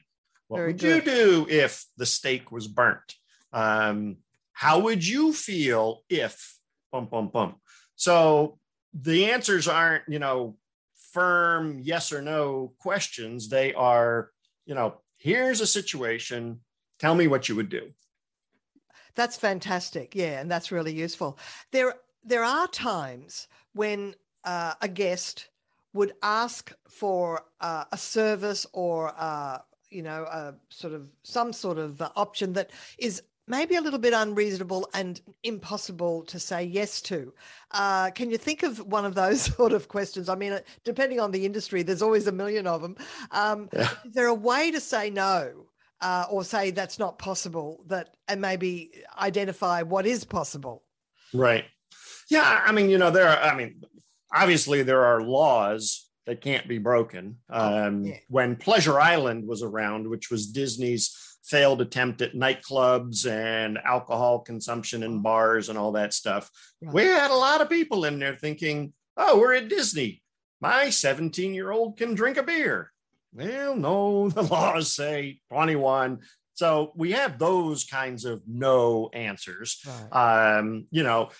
What 0.48 0.58
Very 0.58 0.72
would 0.72 0.80
good. 0.80 1.06
you 1.06 1.12
do 1.12 1.46
if 1.48 1.84
the 1.96 2.06
steak 2.06 2.50
was 2.50 2.66
burnt? 2.66 3.14
Um, 3.52 4.16
how 4.52 4.80
would 4.80 5.06
you 5.06 5.32
feel 5.32 6.02
if 6.08 6.58
bump, 6.90 7.10
bump, 7.10 7.32
bump? 7.32 7.58
So 7.94 8.57
the 8.94 9.30
answers 9.30 9.68
aren't, 9.68 10.04
you 10.08 10.18
know, 10.18 10.56
firm 11.12 11.80
yes 11.82 12.12
or 12.12 12.22
no 12.22 12.72
questions. 12.78 13.48
They 13.48 13.74
are, 13.74 14.30
you 14.66 14.74
know, 14.74 15.00
here's 15.16 15.60
a 15.60 15.66
situation. 15.66 16.60
Tell 16.98 17.14
me 17.14 17.26
what 17.26 17.48
you 17.48 17.56
would 17.56 17.68
do. 17.68 17.90
That's 19.14 19.36
fantastic. 19.36 20.14
Yeah, 20.14 20.40
and 20.40 20.50
that's 20.50 20.70
really 20.70 20.94
useful. 20.94 21.38
There 21.72 21.94
there 22.24 22.44
are 22.44 22.68
times 22.68 23.48
when 23.72 24.14
uh, 24.44 24.74
a 24.80 24.88
guest 24.88 25.48
would 25.92 26.12
ask 26.22 26.72
for 26.88 27.42
uh, 27.60 27.84
a 27.90 27.98
service 27.98 28.66
or 28.72 29.12
uh, 29.16 29.58
you 29.90 30.02
know 30.02 30.22
a 30.24 30.54
sort 30.68 30.92
of 30.94 31.08
some 31.22 31.52
sort 31.52 31.78
of 31.78 32.00
uh, 32.00 32.10
option 32.16 32.52
that 32.52 32.70
is 32.98 33.22
maybe 33.48 33.76
a 33.76 33.80
little 33.80 33.98
bit 33.98 34.12
unreasonable 34.12 34.88
and 34.94 35.20
impossible 35.42 36.22
to 36.24 36.38
say 36.38 36.64
yes 36.64 37.00
to. 37.02 37.32
Uh, 37.72 38.10
can 38.10 38.30
you 38.30 38.38
think 38.38 38.62
of 38.62 38.78
one 38.86 39.04
of 39.04 39.14
those 39.14 39.40
sort 39.56 39.72
of 39.72 39.88
questions? 39.88 40.28
I 40.28 40.34
mean, 40.34 40.52
uh, 40.52 40.60
depending 40.84 41.20
on 41.20 41.30
the 41.30 41.44
industry, 41.44 41.82
there's 41.82 42.02
always 42.02 42.26
a 42.26 42.32
million 42.32 42.66
of 42.66 42.82
them. 42.82 42.96
Um, 43.30 43.68
yeah. 43.72 43.90
Is 44.04 44.12
there 44.12 44.26
a 44.26 44.34
way 44.34 44.70
to 44.70 44.80
say 44.80 45.10
no 45.10 45.68
uh, 46.00 46.26
or 46.30 46.44
say 46.44 46.70
that's 46.70 46.98
not 46.98 47.18
possible 47.18 47.82
that 47.86 48.14
and 48.28 48.40
maybe 48.40 48.90
identify 49.18 49.82
what 49.82 50.06
is 50.06 50.24
possible 50.24 50.82
right 51.34 51.64
yeah 52.30 52.62
i 52.64 52.72
mean 52.72 52.88
you 52.88 52.98
know 52.98 53.10
there 53.10 53.28
are 53.28 53.38
i 53.38 53.54
mean 53.54 53.82
obviously 54.34 54.82
there 54.82 55.04
are 55.04 55.22
laws 55.22 56.08
that 56.26 56.40
can't 56.40 56.68
be 56.68 56.78
broken 56.78 57.36
oh, 57.50 57.86
um, 57.86 58.04
yeah. 58.04 58.16
when 58.28 58.56
pleasure 58.56 59.00
island 59.00 59.46
was 59.46 59.62
around 59.62 60.08
which 60.08 60.30
was 60.30 60.46
disney's 60.46 61.27
failed 61.48 61.80
attempt 61.80 62.20
at 62.20 62.34
nightclubs 62.34 63.26
and 63.26 63.78
alcohol 63.78 64.40
consumption 64.40 65.02
in 65.02 65.22
bars 65.22 65.68
and 65.68 65.78
all 65.78 65.92
that 65.92 66.12
stuff 66.12 66.50
right. 66.82 66.94
we 66.94 67.02
had 67.04 67.30
a 67.30 67.34
lot 67.34 67.60
of 67.60 67.70
people 67.70 68.04
in 68.04 68.18
there 68.18 68.34
thinking 68.34 68.92
oh 69.16 69.38
we're 69.38 69.54
at 69.54 69.68
disney 69.68 70.22
my 70.60 70.90
17 70.90 71.54
year 71.54 71.70
old 71.70 71.96
can 71.96 72.14
drink 72.14 72.36
a 72.36 72.42
beer. 72.42 72.92
Well, 73.32 73.76
no, 73.76 74.28
the 74.30 74.42
laws 74.42 74.92
say 74.92 75.40
21. 75.50 76.20
So 76.54 76.92
we 76.96 77.12
have 77.12 77.38
those 77.38 77.84
kinds 77.84 78.24
of 78.24 78.42
no 78.46 79.10
answers. 79.12 79.80
Right. 79.86 80.58
Um, 80.58 80.86
you 80.90 81.04
know, 81.04 81.30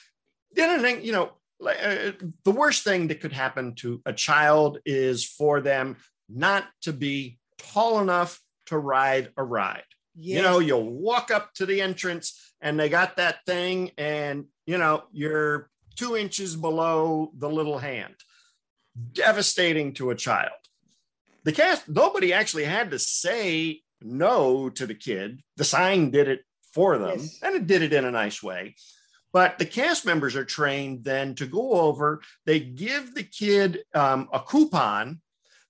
the 0.55 0.63
other 0.63 0.81
thing, 0.81 1.05
you 1.05 1.13
know, 1.13 1.33
uh, 1.61 2.13
the 2.45 2.53
worst 2.53 2.85
thing 2.85 3.09
that 3.09 3.21
could 3.21 3.33
happen 3.33 3.75
to 3.77 4.01
a 4.07 4.13
child 4.13 4.79
is 4.87 5.25
for 5.25 5.61
them 5.61 5.97
not 6.29 6.65
to 6.83 6.93
be 6.93 7.39
tall 7.59 8.01
enough 8.01 8.41
to 8.67 8.79
ride 8.79 9.33
a 9.37 9.43
ride. 9.43 9.83
Yes. 10.21 10.37
You 10.37 10.43
know, 10.43 10.59
you'll 10.59 10.91
walk 10.91 11.31
up 11.31 11.55
to 11.55 11.67
the 11.67 11.81
entrance 11.81 12.53
and 12.61 12.79
they 12.79 12.89
got 12.89 13.17
that 13.17 13.45
thing, 13.47 13.93
and 13.97 14.47
you 14.67 14.79
know, 14.79 15.05
you're 15.13 15.71
two 15.95 16.17
inches 16.17 16.57
below 16.57 17.31
the 17.37 17.49
little 17.49 17.79
hand. 17.79 18.15
Devastating 19.13 19.95
to 19.95 20.11
a 20.11 20.17
child. 20.17 20.51
The 21.45 21.53
cast, 21.53 21.89
nobody 21.89 22.33
actually 22.33 22.65
had 22.65 22.91
to 22.91 22.99
say 22.99 23.83
no 24.03 24.69
to 24.71 24.87
the 24.87 24.95
kid. 24.95 25.41
The 25.57 25.65
sign 25.65 26.11
did 26.11 26.27
it 26.27 26.41
for 26.73 26.99
them, 26.99 27.21
yes. 27.21 27.39
and 27.43 27.55
it 27.55 27.69
did 27.69 27.83
it 27.83 27.93
in 27.93 28.05
a 28.05 28.11
nice 28.11 28.43
way. 28.43 28.75
But 29.33 29.59
the 29.59 29.67
cast 29.67 30.05
members 30.05 30.35
are 30.35 30.45
trained 30.45 31.05
then 31.05 31.37
to 31.37 31.47
go 31.47 31.73
over, 31.73 32.23
they 32.45 32.59
give 32.59 33.15
the 33.15 33.23
kid 33.23 33.81
um, 33.95 34.29
a 34.33 34.41
coupon 34.41 35.21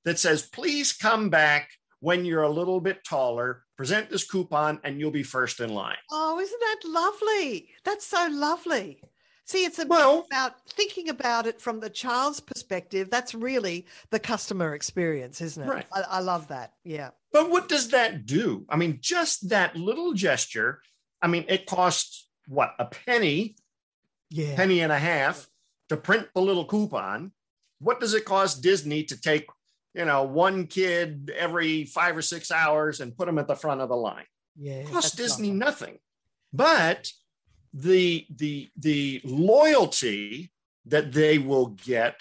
that 0.05 0.19
says, 0.19 0.43
please 0.43 0.93
come 0.95 1.29
back 1.29 1.71
when 2.01 2.25
you're 2.25 2.43
a 2.43 2.51
little 2.51 2.81
bit 2.81 3.05
taller, 3.05 3.65
present 3.77 4.11
this 4.11 4.25
coupon, 4.29 4.81
and 4.85 5.01
you'll 5.01 5.11
be 5.11 5.23
first 5.23 5.61
in 5.61 5.71
line. 5.71 5.97
Oh, 6.11 6.39
isn't 6.39 6.61
that 6.61 6.81
lovely? 6.89 7.69
That's 7.85 8.07
so 8.07 8.29
lovely. 8.31 9.03
See, 9.49 9.65
it's 9.65 9.83
well, 9.87 10.27
about 10.31 10.69
thinking 10.69 11.09
about 11.09 11.47
it 11.47 11.59
from 11.59 11.81
the 11.81 11.89
child's 11.89 12.39
perspective. 12.39 13.09
That's 13.11 13.35
really 13.35 13.87
the 14.11 14.19
customer 14.19 14.75
experience, 14.75 15.41
isn't 15.41 15.63
it? 15.63 15.67
Right. 15.67 15.87
I, 15.91 16.03
I 16.03 16.21
love 16.21 16.49
that. 16.49 16.75
Yeah. 16.85 17.11
But 17.33 17.49
what 17.51 17.67
does 17.67 17.89
that 17.89 18.27
do? 18.27 18.67
I 18.69 18.77
mean, 18.77 18.99
just 19.01 19.49
that 19.49 19.75
little 19.75 20.13
gesture. 20.13 20.83
I 21.23 21.29
mean, 21.29 21.47
it 21.49 21.65
costs 21.65 22.29
what 22.47 22.75
a 22.79 22.85
penny, 22.85 23.57
yeah. 24.29 24.55
penny 24.55 24.81
and 24.81 24.93
a 24.93 24.99
half 24.99 25.49
to 25.89 25.97
print 25.97 26.29
the 26.35 26.43
little 26.43 26.67
coupon. 26.67 27.33
What 27.81 28.01
does 28.01 28.13
it 28.13 28.27
cost 28.27 28.63
Disney 28.63 29.05
to 29.05 29.19
take, 29.19 29.47
you 29.99 30.05
know, 30.05 30.23
one 30.23 30.69
kid 30.69 31.33
every 31.37 31.85
five 31.85 32.17
or 32.17 32.23
six 32.23 32.53
hours 32.53 33.01
and 33.01 33.17
put 33.17 33.27
them 33.27 33.39
at 33.39 33.49
the 33.49 33.57
front 33.57 33.81
of 33.81 33.89
the 33.89 33.97
line? 33.97 34.25
Yeah, 34.57 34.75
it 34.75 34.91
costs 34.91 35.17
Disney 35.17 35.51
nothing. 35.51 35.99
But 36.53 37.11
the 37.75 38.25
the 38.35 38.71
the 38.77 39.21
loyalty 39.25 40.53
that 40.87 41.13
they 41.13 41.39
will 41.39 41.67
get 41.67 42.21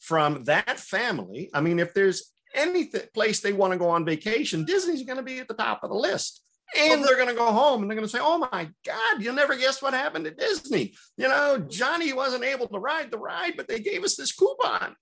from 0.00 0.44
that 0.44 0.78
family. 0.78 1.50
I 1.54 1.62
mean, 1.62 1.78
if 1.78 1.94
there's 1.94 2.30
any 2.54 2.90
place 3.14 3.40
they 3.40 3.54
want 3.54 3.72
to 3.72 3.78
go 3.78 3.88
on 3.88 4.04
vacation, 4.04 4.66
Disney's 4.66 5.02
going 5.02 5.16
to 5.16 5.22
be 5.22 5.38
at 5.40 5.48
the 5.48 5.54
top 5.54 5.82
of 5.82 5.90
the 5.90 5.96
list. 5.96 6.42
And 6.78 7.04
they're 7.04 7.16
going 7.16 7.28
to 7.28 7.34
go 7.34 7.52
home 7.52 7.82
and 7.82 7.90
they're 7.90 7.96
going 7.96 8.06
to 8.06 8.12
say, 8.12 8.22
Oh 8.22 8.38
my 8.38 8.68
God, 8.86 9.20
you'll 9.22 9.34
never 9.34 9.56
guess 9.56 9.80
what 9.82 9.94
happened 9.94 10.26
at 10.26 10.38
Disney. 10.38 10.94
You 11.16 11.28
know, 11.28 11.58
Johnny 11.58 12.12
wasn't 12.12 12.44
able 12.44 12.68
to 12.68 12.78
ride 12.78 13.10
the 13.10 13.18
ride, 13.18 13.54
but 13.56 13.68
they 13.68 13.80
gave 13.80 14.04
us 14.04 14.16
this 14.16 14.32
coupon. 14.32 14.94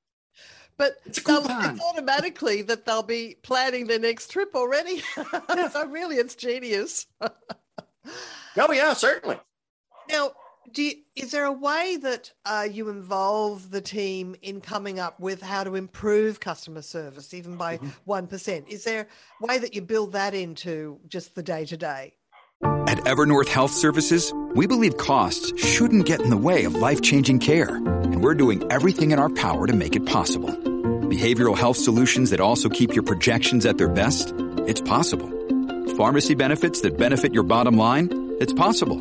But 0.83 0.97
it's, 1.07 1.19
it's 1.19 1.29
automatically 1.95 2.62
that 2.62 2.85
they'll 2.87 3.05
be 3.05 3.37
planning 3.45 3.87
their 3.87 4.01
next 4.01 4.33
trip 4.33 4.57
already. 4.57 5.01
so 5.71 5.87
really, 5.87 6.17
it's 6.17 6.35
genius. 6.35 7.07
oh, 7.21 8.73
yeah, 8.73 8.93
certainly. 8.93 9.39
Now, 10.11 10.33
do 10.73 10.83
you, 10.83 10.95
is 11.15 11.31
there 11.31 11.45
a 11.45 11.53
way 11.53 11.99
that 12.03 12.33
uh, 12.45 12.67
you 12.69 12.89
involve 12.89 13.71
the 13.71 13.81
team 13.81 14.35
in 14.43 14.61
coming 14.61 14.99
up 14.99 15.21
with 15.21 15.41
how 15.41 15.62
to 15.62 15.77
improve 15.77 16.41
customer 16.41 16.83
service, 16.83 17.33
even 17.33 17.57
by 17.57 17.77
mm-hmm. 17.77 17.89
one 18.05 18.27
mm-hmm. 18.27 18.69
Is 18.69 18.83
there 18.83 19.07
a 19.41 19.47
way 19.47 19.59
that 19.59 19.77
you 19.77 19.83
build 19.83 20.15
that 20.15 20.35
into 20.35 20.99
just 21.07 21.37
the 21.37 21.45
day 21.45 21.65
to 21.65 21.77
day? 21.77 22.15
At 22.89 22.99
Evernorth 23.05 23.49
Health 23.49 23.71
Services, 23.71 24.35
we 24.57 24.67
believe 24.67 24.97
costs 24.97 25.57
shouldn't 25.65 26.07
get 26.07 26.23
in 26.23 26.31
the 26.31 26.37
way 26.37 26.65
of 26.65 26.75
life 26.75 27.03
changing 27.03 27.39
care, 27.39 27.77
and 27.77 28.21
we're 28.21 28.35
doing 28.35 28.65
everything 28.73 29.12
in 29.12 29.21
our 29.21 29.31
power 29.31 29.69
to 29.69 29.73
make 29.73 29.95
it 29.95 30.07
possible. 30.07 30.72
Behavioral 31.12 31.59
health 31.59 31.76
solutions 31.76 32.30
that 32.30 32.41
also 32.41 32.71
keep 32.71 32.95
your 32.95 33.02
projections 33.02 33.67
at 33.67 33.76
their 33.76 33.91
best? 33.91 34.32
It's 34.67 34.80
possible. 34.80 35.28
Pharmacy 35.99 36.34
benefits 36.34 36.80
that 36.80 36.97
benefit 36.97 37.34
your 37.34 37.43
bottom 37.43 37.76
line? 37.76 38.08
It's 38.41 38.54
possible 38.54 38.99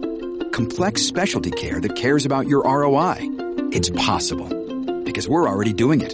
complex 0.51 1.03
specialty 1.03 1.51
care 1.51 1.79
that 1.79 1.95
cares 1.95 2.25
about 2.25 2.49
your 2.49 2.63
ROI. 2.63 3.15
It's 3.71 3.89
possible 3.91 4.49
because 5.05 5.29
we're 5.29 5.47
already 5.47 5.71
doing 5.71 6.01
it. 6.01 6.13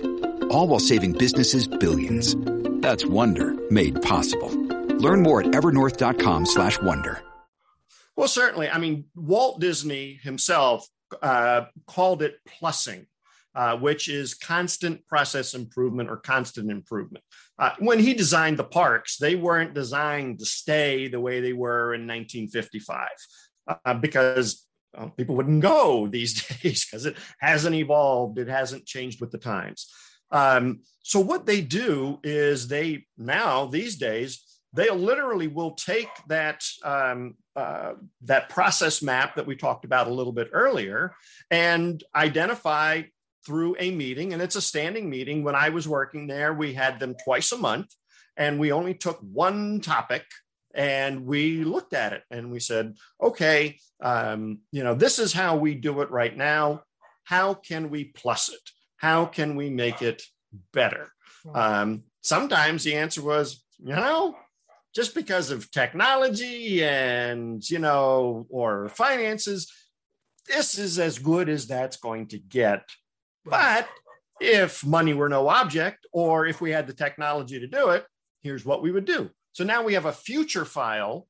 All 0.51 0.67
while 0.67 0.79
saving 0.79 1.13
businesses 1.13 1.67
billions. 1.67 2.35
That's 2.81 3.03
Wonder 3.03 3.55
made 3.71 3.99
possible. 4.03 4.49
Learn 4.99 5.23
more 5.23 5.39
at 5.39 5.47
evernorth.com 5.47 6.45
slash 6.45 6.79
wonder. 6.79 7.23
Well, 8.15 8.27
certainly. 8.27 8.69
I 8.69 8.77
mean, 8.77 9.05
Walt 9.15 9.59
Disney 9.59 10.19
himself 10.21 10.87
uh, 11.23 11.65
called 11.87 12.21
it 12.21 12.35
plussing. 12.47 13.07
Uh, 13.57 13.75
which 13.75 14.07
is 14.07 14.35
constant 14.35 15.03
process 15.07 15.55
improvement 15.55 16.11
or 16.11 16.17
constant 16.17 16.69
improvement. 16.69 17.23
Uh, 17.57 17.71
when 17.79 17.97
he 17.97 18.13
designed 18.13 18.55
the 18.55 18.63
parks, 18.63 19.17
they 19.17 19.33
weren't 19.33 19.73
designed 19.73 20.37
to 20.37 20.45
stay 20.45 21.07
the 21.07 21.19
way 21.19 21.41
they 21.41 21.53
were 21.53 21.95
in 21.95 22.01
1955 22.01 23.07
uh, 23.67 23.95
because 23.95 24.63
well, 24.95 25.09
people 25.09 25.35
wouldn't 25.35 25.63
go 25.63 26.05
these 26.11 26.35
days 26.61 26.85
because 26.85 27.07
it 27.07 27.17
hasn't 27.39 27.75
evolved, 27.75 28.37
it 28.37 28.47
hasn't 28.47 28.85
changed 28.85 29.19
with 29.19 29.31
the 29.31 29.39
times. 29.39 29.91
Um, 30.29 30.81
so 31.01 31.19
what 31.19 31.47
they 31.47 31.61
do 31.61 32.19
is 32.23 32.67
they 32.67 33.07
now 33.17 33.65
these 33.65 33.95
days 33.95 34.59
they 34.73 34.91
literally 34.91 35.47
will 35.47 35.71
take 35.71 36.09
that 36.27 36.63
um, 36.83 37.33
uh, 37.55 37.93
that 38.21 38.49
process 38.49 39.01
map 39.01 39.35
that 39.35 39.47
we 39.47 39.55
talked 39.55 39.83
about 39.83 40.05
a 40.05 40.13
little 40.13 40.33
bit 40.33 40.49
earlier 40.53 41.15
and 41.49 42.03
identify 42.13 43.01
through 43.47 43.77
a 43.79 43.91
meeting 43.91 44.33
and 44.33 44.41
it's 44.41 44.57
a 44.57 44.61
standing 44.61 45.09
meeting. 45.09 45.43
When 45.43 45.55
i 45.55 45.69
was 45.69 45.87
working 45.87 46.27
there 46.27 46.53
we 46.53 46.73
had 46.73 46.99
them 46.99 47.15
twice 47.23 47.51
a 47.53 47.57
month 47.57 47.89
and 48.35 48.59
we 48.59 48.71
only 48.71 48.93
took 48.93 49.19
one 49.21 49.79
topic 49.79 50.25
and 50.75 51.25
we 51.25 51.63
looked 51.63 51.93
at 51.93 52.13
it 52.13 52.23
and 52.29 52.51
we 52.51 52.59
said 52.59 52.95
okay 53.23 53.77
um, 54.01 54.59
you 54.71 54.83
know 54.83 54.93
this 54.93 55.17
is 55.19 55.33
how 55.33 55.57
we 55.57 55.73
do 55.73 56.01
it 56.01 56.11
right 56.11 56.35
now. 56.35 56.83
How 57.23 57.53
can 57.53 57.89
we 57.89 58.05
plus 58.05 58.49
it? 58.49 58.61
How 58.97 59.25
can 59.25 59.55
we 59.55 59.69
make 59.69 60.01
it 60.01 60.23
better? 60.73 61.11
Um, 61.53 62.03
sometimes 62.21 62.83
the 62.83 62.95
answer 62.95 63.23
was 63.23 63.63
you 63.79 63.95
know 63.95 64.35
just 64.93 65.15
because 65.15 65.51
of 65.51 65.71
technology 65.71 66.83
and 66.83 67.67
you 67.69 67.79
know 67.79 68.45
or 68.49 68.89
finances 68.89 69.71
this 70.47 70.77
is 70.77 70.97
as 70.97 71.19
good 71.19 71.49
as 71.49 71.67
that's 71.67 71.97
going 71.97 72.27
to 72.27 72.39
get 72.39 72.83
but 73.49 73.87
if 74.39 74.85
money 74.85 75.13
were 75.13 75.29
no 75.29 75.47
object 75.47 76.05
or 76.11 76.45
if 76.45 76.61
we 76.61 76.71
had 76.71 76.87
the 76.87 76.93
technology 76.93 77.59
to 77.59 77.67
do 77.67 77.89
it 77.89 78.05
here's 78.41 78.65
what 78.65 78.81
we 78.81 78.91
would 78.91 79.05
do 79.05 79.29
so 79.53 79.63
now 79.63 79.83
we 79.83 79.93
have 79.93 80.05
a 80.05 80.13
future 80.13 80.65
file 80.65 81.27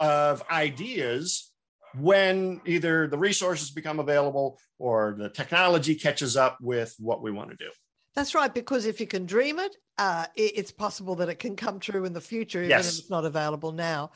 of 0.00 0.42
ideas 0.50 1.52
when 1.96 2.60
either 2.66 3.06
the 3.06 3.18
resources 3.18 3.70
become 3.70 4.00
available 4.00 4.58
or 4.78 5.16
the 5.18 5.28
technology 5.28 5.94
catches 5.94 6.36
up 6.36 6.58
with 6.60 6.94
what 6.98 7.22
we 7.22 7.30
want 7.30 7.50
to 7.50 7.56
do. 7.56 7.70
That's 8.14 8.34
right, 8.34 8.52
because 8.52 8.86
if 8.86 9.00
you 9.00 9.06
can 9.06 9.26
dream 9.26 9.58
it, 9.58 9.76
uh, 9.96 10.26
it's 10.34 10.72
possible 10.72 11.14
that 11.16 11.28
it 11.28 11.38
can 11.38 11.56
come 11.56 11.78
true 11.78 12.04
in 12.04 12.12
the 12.12 12.20
future, 12.20 12.60
even 12.60 12.70
yes. 12.70 12.94
if 12.94 13.00
it's 13.00 13.10
not 13.10 13.24
available 13.24 13.72
now. 13.72 14.10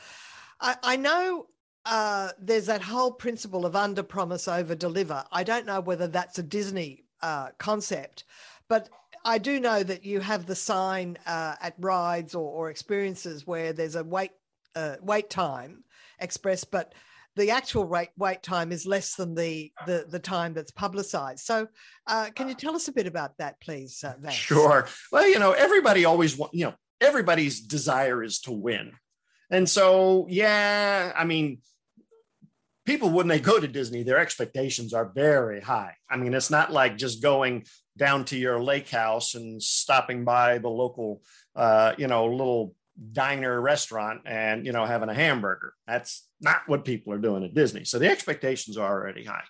I, 0.61 0.77
I 0.83 0.97
know 0.97 1.47
uh, 1.85 2.31
there's 2.41 2.67
that 2.67 2.83
whole 2.83 3.13
principle 3.13 3.65
of 3.65 3.77
under 3.77 4.03
promise, 4.03 4.49
over 4.49 4.75
deliver. 4.75 5.25
I 5.31 5.45
don't 5.45 5.67
know 5.67 5.81
whether 5.81 6.09
that's 6.09 6.39
a 6.39 6.43
Disney 6.43 7.02
uh, 7.23 7.49
concept, 7.59 8.25
but 8.69 8.89
I 9.25 9.39
do 9.39 9.61
know 9.61 9.83
that 9.83 10.05
you 10.05 10.21
have 10.21 10.47
the 10.47 10.55
sign 10.55 11.17
uh, 11.27 11.55
at 11.61 11.75
rides 11.79 12.35
or, 12.35 12.51
or, 12.51 12.71
experiences 12.71 13.47
where 13.47 13.73
there's 13.73 13.95
a 13.95 14.03
wait 14.03 14.33
uh, 14.75 14.97
wait 15.01 15.31
time 15.31 15.85
expressed, 16.19 16.71
but 16.71 16.93
the 17.37 17.51
actual 17.51 17.85
wait 17.85 18.11
wait 18.17 18.43
time 18.43 18.73
is 18.73 18.87
less 18.87 19.15
than 19.15 19.35
the 19.35 19.73
the, 19.87 20.07
the 20.09 20.19
time 20.19 20.55
that's 20.55 20.71
publicized. 20.71 21.45
So, 21.45 21.69
uh, 22.07 22.31
can 22.35 22.49
you 22.49 22.55
tell 22.55 22.75
us 22.75 22.89
a 22.89 22.93
bit 22.93 23.07
about 23.07 23.39
that, 23.39 23.61
please? 23.61 24.03
Uh, 24.03 24.15
Vance? 24.19 24.35
Sure. 24.35 24.89
Well, 25.11 25.29
you 25.29 25.39
know, 25.39 25.53
everybody 25.53 26.05
always 26.05 26.37
want 26.37 26.53
you 26.55 26.67
know 26.67 26.75
everybody's 27.01 27.61
desire 27.61 28.23
is 28.23 28.41
to 28.41 28.53
win, 28.53 28.93
and 29.51 29.69
so 29.69 30.27
yeah, 30.29 31.13
I 31.15 31.25
mean. 31.25 31.59
People, 32.85 33.11
when 33.11 33.29
they 33.29 33.39
go 33.39 33.61
to 33.61 33.69
Disney, 33.69 34.03
their 34.03 34.19
expectations 34.19 34.93
are 34.93 35.13
very 35.15 35.61
high. 35.61 35.95
I 36.11 36.17
mean, 36.17 36.35
it's 36.35 36.51
not 36.51 36.73
like 36.73 36.97
just 36.97 37.23
going 37.23 37.65
down 37.97 38.25
to 38.27 38.37
your 38.37 38.61
lake 38.61 38.89
house 38.89 39.35
and 39.35 39.63
stopping 39.63 40.25
by 40.25 40.59
the 40.59 40.69
local, 40.69 41.23
uh, 41.55 41.93
you 41.97 42.09
know, 42.09 42.27
little 42.27 42.75
diner 43.13 43.61
restaurant 43.61 44.23
and, 44.27 44.67
you 44.67 44.73
know, 44.73 44.85
having 44.85 45.09
a 45.09 45.15
hamburger. 45.15 45.75
That's 45.87 46.27
not 46.41 46.63
what 46.67 46.85
people 46.85 47.13
are 47.13 47.19
doing 47.19 47.45
at 47.45 47.55
Disney. 47.55 47.85
So 47.85 47.99
the 47.99 48.11
expectations 48.11 48.77
are 48.77 48.91
already 48.91 49.25
high. 49.25 49.45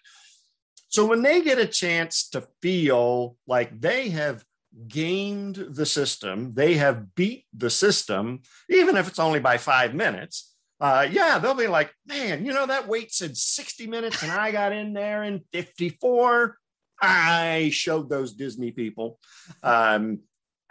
So 0.88 1.06
when 1.06 1.22
they 1.22 1.40
get 1.40 1.58
a 1.58 1.66
chance 1.66 2.28
to 2.30 2.46
feel 2.60 3.36
like 3.46 3.80
they 3.80 4.10
have 4.10 4.44
gained 4.88 5.56
the 5.70 5.86
system, 5.86 6.52
they 6.54 6.74
have 6.74 7.14
beat 7.14 7.46
the 7.56 7.70
system, 7.70 8.42
even 8.68 8.96
if 8.96 9.08
it's 9.08 9.18
only 9.18 9.40
by 9.40 9.56
five 9.56 9.94
minutes, 9.94 10.51
uh, 10.82 11.06
yeah, 11.08 11.38
they'll 11.38 11.54
be 11.54 11.68
like, 11.68 11.94
man, 12.06 12.44
you 12.44 12.52
know, 12.52 12.66
that 12.66 12.88
wait 12.88 13.14
said 13.14 13.36
60 13.36 13.86
minutes 13.86 14.20
and 14.24 14.32
I 14.32 14.50
got 14.50 14.72
in 14.72 14.92
there 14.92 15.22
in 15.22 15.42
54. 15.52 16.58
I 17.00 17.70
showed 17.72 18.10
those 18.10 18.34
Disney 18.34 18.72
people. 18.72 19.18
Um, 19.62 20.20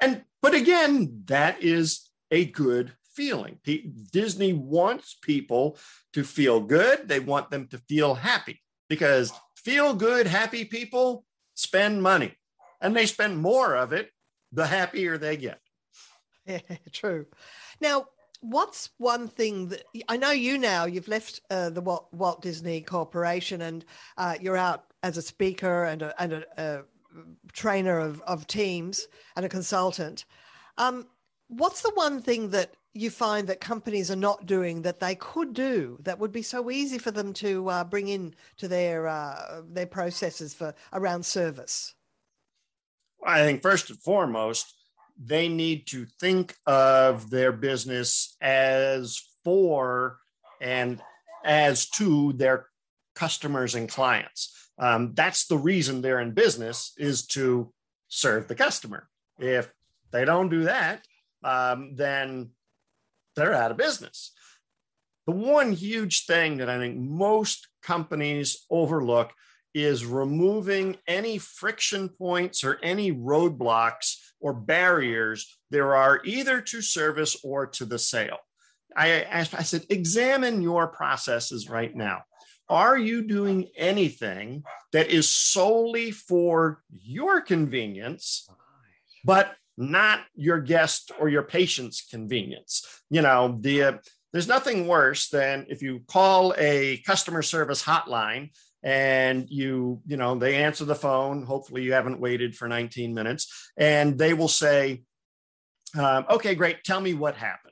and, 0.01 0.23
but 0.41 0.53
again, 0.53 1.21
that 1.25 1.61
is 1.63 2.09
a 2.29 2.45
good 2.45 2.91
feeling. 3.13 3.59
P- 3.63 3.93
Disney 4.11 4.51
wants 4.51 5.15
people 5.21 5.77
to 6.13 6.23
feel 6.23 6.59
good. 6.59 7.07
They 7.07 7.19
want 7.19 7.51
them 7.51 7.67
to 7.67 7.77
feel 7.77 8.15
happy 8.15 8.61
because 8.89 9.31
feel 9.55 9.93
good, 9.93 10.27
happy 10.27 10.65
people 10.65 11.23
spend 11.53 12.01
money 12.01 12.35
and 12.81 12.95
they 12.95 13.05
spend 13.05 13.37
more 13.37 13.75
of 13.75 13.93
it 13.93 14.09
the 14.51 14.65
happier 14.65 15.17
they 15.17 15.37
get. 15.37 15.59
Yeah, 16.45 16.59
true. 16.91 17.27
Now, 17.79 18.07
what's 18.41 18.89
one 18.97 19.27
thing 19.27 19.69
that 19.69 19.83
I 20.07 20.17
know 20.17 20.31
you 20.31 20.57
now? 20.57 20.85
You've 20.85 21.07
left 21.07 21.41
uh, 21.49 21.69
the 21.69 21.81
Walt, 21.81 22.07
Walt, 22.11 22.41
Disney 22.41 22.81
Corporation 22.81 23.61
and 23.61 23.85
uh, 24.17 24.35
you're 24.41 24.57
out 24.57 24.85
as 25.03 25.17
a 25.17 25.21
speaker 25.21 25.85
and 25.85 26.01
a, 26.01 26.21
and 26.21 26.33
a, 26.33 26.43
a 26.57 26.81
trainer 27.53 27.99
of, 27.99 28.21
of 28.21 28.47
teams 28.47 29.07
and 29.35 29.45
a 29.45 29.49
consultant. 29.49 30.25
Um, 30.77 31.07
what's 31.47 31.81
the 31.81 31.91
one 31.95 32.21
thing 32.21 32.49
that 32.49 32.73
you 32.93 33.09
find 33.09 33.47
that 33.47 33.61
companies 33.61 34.11
are 34.11 34.17
not 34.17 34.45
doing 34.45 34.81
that 34.81 34.99
they 34.99 35.15
could 35.15 35.53
do 35.53 35.97
that 36.01 36.19
would 36.19 36.31
be 36.31 36.41
so 36.41 36.69
easy 36.69 36.97
for 36.97 37.11
them 37.11 37.31
to 37.33 37.69
uh, 37.69 37.83
bring 37.83 38.09
in 38.09 38.35
to 38.57 38.67
their 38.67 39.07
uh, 39.07 39.61
their 39.65 39.85
processes 39.85 40.53
for 40.53 40.73
around 40.91 41.25
service? 41.25 41.93
I 43.25 43.43
think 43.43 43.61
first 43.61 43.89
and 43.89 43.99
foremost, 43.99 44.73
they 45.23 45.47
need 45.47 45.87
to 45.87 46.05
think 46.19 46.55
of 46.65 47.29
their 47.29 47.51
business 47.51 48.35
as 48.41 49.21
for 49.43 50.17
and 50.59 51.01
as 51.45 51.89
to 51.89 52.33
their 52.33 52.67
customers 53.15 53.75
and 53.75 53.89
clients. 53.89 54.69
Um, 54.79 55.13
that's 55.13 55.45
the 55.45 55.57
reason 55.57 56.01
they're 56.01 56.21
in 56.21 56.31
business 56.31 56.93
is 56.97 57.27
to 57.27 57.71
serve 58.07 58.47
the 58.47 58.55
customer. 58.55 59.07
If 59.39 59.71
they 60.11 60.25
don't 60.25 60.49
do 60.49 60.63
that, 60.63 61.05
um, 61.43 61.95
then 61.95 62.51
they're 63.35 63.53
out 63.53 63.71
of 63.71 63.77
business. 63.77 64.31
The 65.27 65.33
one 65.33 65.71
huge 65.71 66.25
thing 66.25 66.57
that 66.57 66.69
I 66.69 66.77
think 66.79 66.97
most 66.97 67.67
companies 67.83 68.65
overlook 68.69 69.31
is 69.73 70.05
removing 70.05 70.97
any 71.07 71.37
friction 71.37 72.09
points 72.09 72.63
or 72.63 72.79
any 72.83 73.11
roadblocks 73.11 74.17
or 74.41 74.53
barriers 74.53 75.57
there 75.69 75.95
are 75.95 76.21
either 76.25 76.61
to 76.61 76.81
service 76.81 77.37
or 77.43 77.65
to 77.65 77.85
the 77.85 77.99
sale. 77.99 78.37
I 78.95 79.21
asked, 79.23 79.55
I 79.55 79.63
said, 79.63 79.85
examine 79.89 80.61
your 80.61 80.87
processes 80.87 81.69
right 81.69 81.95
now. 81.95 82.23
Are 82.69 82.97
you 82.97 83.21
doing 83.21 83.69
anything 83.75 84.63
that 84.91 85.09
is 85.09 85.29
solely 85.29 86.11
for 86.11 86.83
your 86.89 87.41
convenience, 87.41 88.49
but 89.25 89.53
not 89.77 90.21
your 90.35 90.59
guest 90.59 91.11
or 91.19 91.29
your 91.29 91.43
patient's 91.43 92.05
convenience? 92.05 92.85
You 93.09 93.21
know, 93.21 93.57
the 93.59 93.83
uh, 93.83 93.93
there's 94.31 94.47
nothing 94.47 94.87
worse 94.87 95.27
than 95.27 95.65
if 95.69 95.81
you 95.81 96.01
call 96.07 96.53
a 96.57 96.97
customer 97.05 97.41
service 97.41 97.83
hotline 97.83 98.51
and 98.83 99.47
you 99.49 100.01
you 100.07 100.17
know 100.17 100.35
they 100.35 100.63
answer 100.63 100.85
the 100.85 100.95
phone. 100.95 101.43
Hopefully 101.43 101.83
you 101.83 101.93
haven't 101.93 102.19
waited 102.19 102.55
for 102.55 102.67
19 102.67 103.13
minutes. 103.13 103.71
And 103.77 104.17
they 104.17 104.33
will 104.33 104.47
say 104.47 105.03
um, 105.97 106.25
okay 106.29 106.55
great. 106.55 106.83
Tell 106.83 107.01
me 107.01 107.13
what 107.13 107.35
happened. 107.35 107.71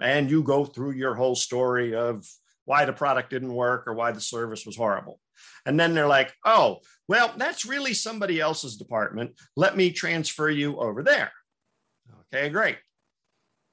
And 0.00 0.30
you 0.30 0.42
go 0.42 0.64
through 0.64 0.92
your 0.92 1.14
whole 1.14 1.34
story 1.34 1.94
of 1.94 2.26
why 2.64 2.84
the 2.84 2.92
product 2.92 3.30
didn't 3.30 3.54
work 3.54 3.86
or 3.86 3.94
why 3.94 4.12
the 4.12 4.20
service 4.20 4.66
was 4.66 4.76
horrible. 4.76 5.20
And 5.64 5.78
then 5.78 5.94
they're 5.94 6.08
like 6.08 6.32
oh 6.44 6.78
well 7.06 7.32
that's 7.36 7.64
really 7.64 7.94
somebody 7.94 8.40
else's 8.40 8.76
department. 8.76 9.38
Let 9.56 9.76
me 9.76 9.92
transfer 9.92 10.50
you 10.50 10.78
over 10.78 11.02
there. 11.02 11.32
Okay 12.34 12.48
great. 12.48 12.78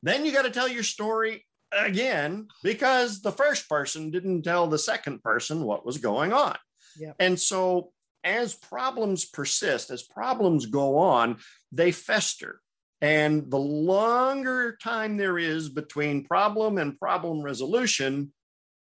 Then 0.04 0.24
you 0.24 0.32
got 0.32 0.44
to 0.44 0.52
tell 0.52 0.68
your 0.68 0.84
story 0.84 1.48
again 1.72 2.48
because 2.64 3.22
the 3.22 3.32
first 3.32 3.68
person 3.68 4.12
didn't 4.12 4.44
tell 4.44 4.68
the 4.68 4.78
second 4.78 5.24
person 5.24 5.64
what 5.64 5.84
was 5.84 5.98
going 5.98 6.32
on 6.32 6.56
and 7.20 7.40
so 7.40 7.92
as 8.26 8.56
problems 8.56 9.24
persist, 9.24 9.92
as 9.92 10.02
problems 10.02 10.66
go 10.66 10.98
on, 10.98 11.38
they 11.72 11.92
fester. 11.92 12.60
And 13.00 13.52
the 13.52 13.60
longer 13.60 14.78
time 14.82 15.16
there 15.16 15.38
is 15.38 15.70
between 15.70 16.26
problem 16.26 16.80
and 16.80 17.00
problem 17.00 17.44
resolution 17.44 18.34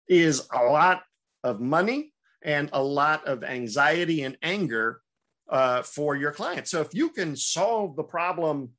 is 0.10 0.48
a 0.54 0.64
lot 0.64 1.04
of 1.44 1.62
money 1.62 2.14
and 2.42 2.70
a 2.74 2.84
lot 2.84 3.26
of 3.26 3.44
anxiety 3.44 4.24
and 4.24 4.38
anger 4.42 5.02
uh, 5.50 5.84
for 5.84 6.16
your 6.16 6.34
client. 6.34 6.68
So 6.68 6.82
if 6.82 6.94
you 6.94 7.10
can 7.10 7.36
solve 7.36 7.96
the 7.96 8.04
problem 8.04 8.72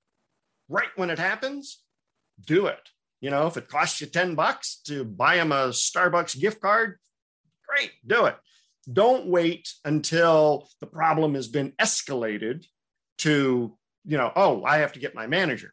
right 0.68 0.90
when 0.96 1.08
it 1.08 1.18
happens, 1.18 1.82
do 2.44 2.66
it. 2.66 2.88
You 3.20 3.30
know, 3.30 3.46
if 3.46 3.56
it 3.56 3.68
costs 3.68 4.00
you 4.00 4.08
10 4.08 4.34
bucks 4.34 4.80
to 4.86 5.04
buy 5.04 5.36
them 5.36 5.52
a 5.52 5.68
Starbucks 5.68 6.38
gift 6.38 6.60
card, 6.60 6.98
great, 7.66 7.92
do 8.06 8.26
it 8.26 8.36
don't 8.90 9.26
wait 9.26 9.72
until 9.84 10.68
the 10.80 10.86
problem 10.86 11.34
has 11.34 11.48
been 11.48 11.72
escalated 11.80 12.64
to, 13.18 13.76
you 14.04 14.16
know, 14.16 14.32
oh, 14.34 14.64
I 14.64 14.78
have 14.78 14.92
to 14.92 15.00
get 15.00 15.14
my 15.14 15.26
manager. 15.26 15.72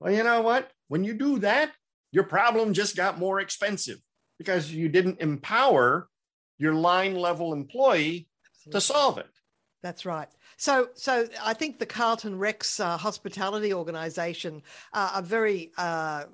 Well, 0.00 0.12
you 0.12 0.22
know 0.22 0.42
what? 0.42 0.70
When 0.88 1.04
you 1.04 1.14
do 1.14 1.38
that, 1.40 1.72
your 2.10 2.24
problem 2.24 2.74
just 2.74 2.96
got 2.96 3.18
more 3.18 3.40
expensive 3.40 3.98
because 4.38 4.72
you 4.72 4.88
didn't 4.88 5.20
empower 5.20 6.08
your 6.58 6.74
line 6.74 7.14
level 7.14 7.52
employee 7.52 8.28
Absolutely. 8.66 8.72
to 8.72 8.80
solve 8.80 9.18
it. 9.18 9.26
That's 9.82 10.06
right. 10.06 10.28
So, 10.56 10.90
so 10.94 11.26
I 11.42 11.54
think 11.54 11.78
the 11.78 11.86
Carlton 11.86 12.38
Ritz 12.38 12.78
uh, 12.78 12.96
Hospitality 12.96 13.74
Organization 13.74 14.62
uh, 14.92 15.12
are 15.14 15.22
very 15.22 15.72
uh, 15.76 16.24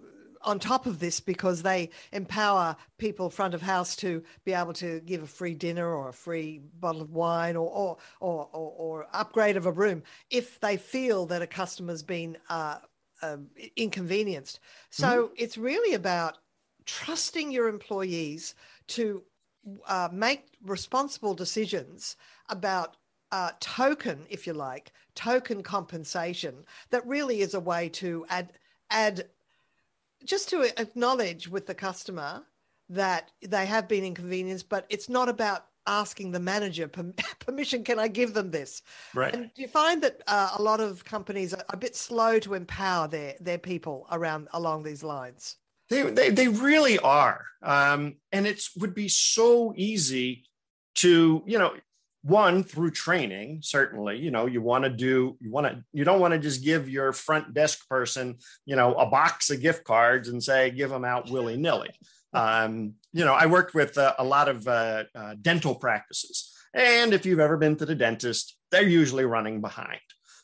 on 0.42 0.58
top 0.58 0.86
of 0.86 0.98
this 0.98 1.20
because 1.20 1.62
they 1.62 1.90
empower 2.12 2.76
people 2.98 3.30
front 3.30 3.54
of 3.54 3.62
house 3.62 3.96
to 3.96 4.22
be 4.44 4.52
able 4.52 4.72
to 4.74 5.00
give 5.00 5.22
a 5.22 5.26
free 5.26 5.54
dinner 5.54 5.88
or 5.88 6.08
a 6.08 6.12
free 6.12 6.60
bottle 6.80 7.02
of 7.02 7.12
wine 7.12 7.56
or 7.56 7.70
or 7.70 7.96
or, 8.20 8.48
or, 8.52 8.72
or 8.76 9.06
upgrade 9.12 9.56
of 9.56 9.66
a 9.66 9.72
room 9.72 10.02
if 10.30 10.60
they 10.60 10.76
feel 10.76 11.26
that 11.26 11.42
a 11.42 11.46
customer's 11.46 12.02
been 12.02 12.36
uh, 12.48 12.78
uh, 13.22 13.36
inconvenienced. 13.76 14.60
So 14.90 15.06
mm-hmm. 15.24 15.34
it's 15.36 15.58
really 15.58 15.94
about 15.94 16.38
trusting 16.86 17.50
your 17.50 17.68
employees 17.68 18.54
to 18.88 19.22
uh, 19.86 20.08
make 20.12 20.46
responsible 20.64 21.34
decisions 21.34 22.16
about 22.48 22.96
uh, 23.30 23.50
token, 23.60 24.24
if 24.30 24.46
you 24.46 24.54
like, 24.54 24.92
token 25.14 25.62
compensation 25.62 26.64
that 26.90 27.06
really 27.06 27.40
is 27.40 27.54
a 27.54 27.60
way 27.60 27.88
to 27.88 28.24
add 28.30 28.52
add 28.90 29.28
just 30.24 30.48
to 30.50 30.62
acknowledge 30.80 31.48
with 31.48 31.66
the 31.66 31.74
customer 31.74 32.44
that 32.88 33.30
they 33.42 33.66
have 33.66 33.88
been 33.88 34.04
inconvenienced, 34.04 34.68
but 34.68 34.86
it's 34.88 35.08
not 35.08 35.28
about 35.28 35.66
asking 35.86 36.30
the 36.30 36.40
manager 36.40 36.88
permission. 37.40 37.82
Can 37.84 37.98
I 37.98 38.08
give 38.08 38.34
them 38.34 38.50
this? 38.50 38.82
Right. 39.14 39.34
And 39.34 39.50
do 39.54 39.62
you 39.62 39.68
find 39.68 40.02
that 40.02 40.22
uh, 40.26 40.54
a 40.58 40.62
lot 40.62 40.80
of 40.80 41.04
companies 41.04 41.54
are 41.54 41.64
a 41.70 41.76
bit 41.76 41.96
slow 41.96 42.38
to 42.40 42.54
empower 42.54 43.08
their 43.08 43.34
their 43.40 43.58
people 43.58 44.06
around 44.10 44.48
along 44.52 44.82
these 44.82 45.02
lines? 45.02 45.56
They 45.90 46.02
they, 46.02 46.30
they 46.30 46.48
really 46.48 46.98
are, 46.98 47.44
um, 47.62 48.16
and 48.30 48.46
it 48.46 48.62
would 48.76 48.94
be 48.94 49.08
so 49.08 49.72
easy 49.76 50.44
to 50.96 51.42
you 51.46 51.58
know 51.58 51.74
one 52.22 52.64
through 52.64 52.90
training 52.90 53.60
certainly 53.62 54.18
you 54.18 54.30
know 54.30 54.46
you 54.46 54.60
want 54.60 54.82
to 54.84 54.90
do 54.90 55.36
you 55.40 55.50
want 55.50 55.66
to 55.66 55.82
you 55.92 56.04
don't 56.04 56.20
want 56.20 56.34
to 56.34 56.38
just 56.38 56.64
give 56.64 56.88
your 56.88 57.12
front 57.12 57.54
desk 57.54 57.88
person 57.88 58.36
you 58.66 58.74
know 58.74 58.94
a 58.94 59.06
box 59.06 59.50
of 59.50 59.60
gift 59.60 59.84
cards 59.84 60.28
and 60.28 60.42
say 60.42 60.70
give 60.70 60.90
them 60.90 61.04
out 61.04 61.30
willy-nilly. 61.30 61.90
Um, 62.34 62.94
you 63.12 63.24
know 63.24 63.34
i 63.34 63.46
worked 63.46 63.74
with 63.74 63.96
uh, 63.96 64.14
a 64.18 64.24
lot 64.24 64.48
of 64.48 64.66
uh, 64.66 65.04
uh, 65.14 65.36
dental 65.40 65.74
practices 65.74 66.52
and 66.74 67.14
if 67.14 67.24
you've 67.24 67.40
ever 67.40 67.56
been 67.56 67.76
to 67.76 67.86
the 67.86 67.94
dentist 67.94 68.56
they're 68.70 68.86
usually 68.86 69.24
running 69.24 69.60
behind. 69.62 70.00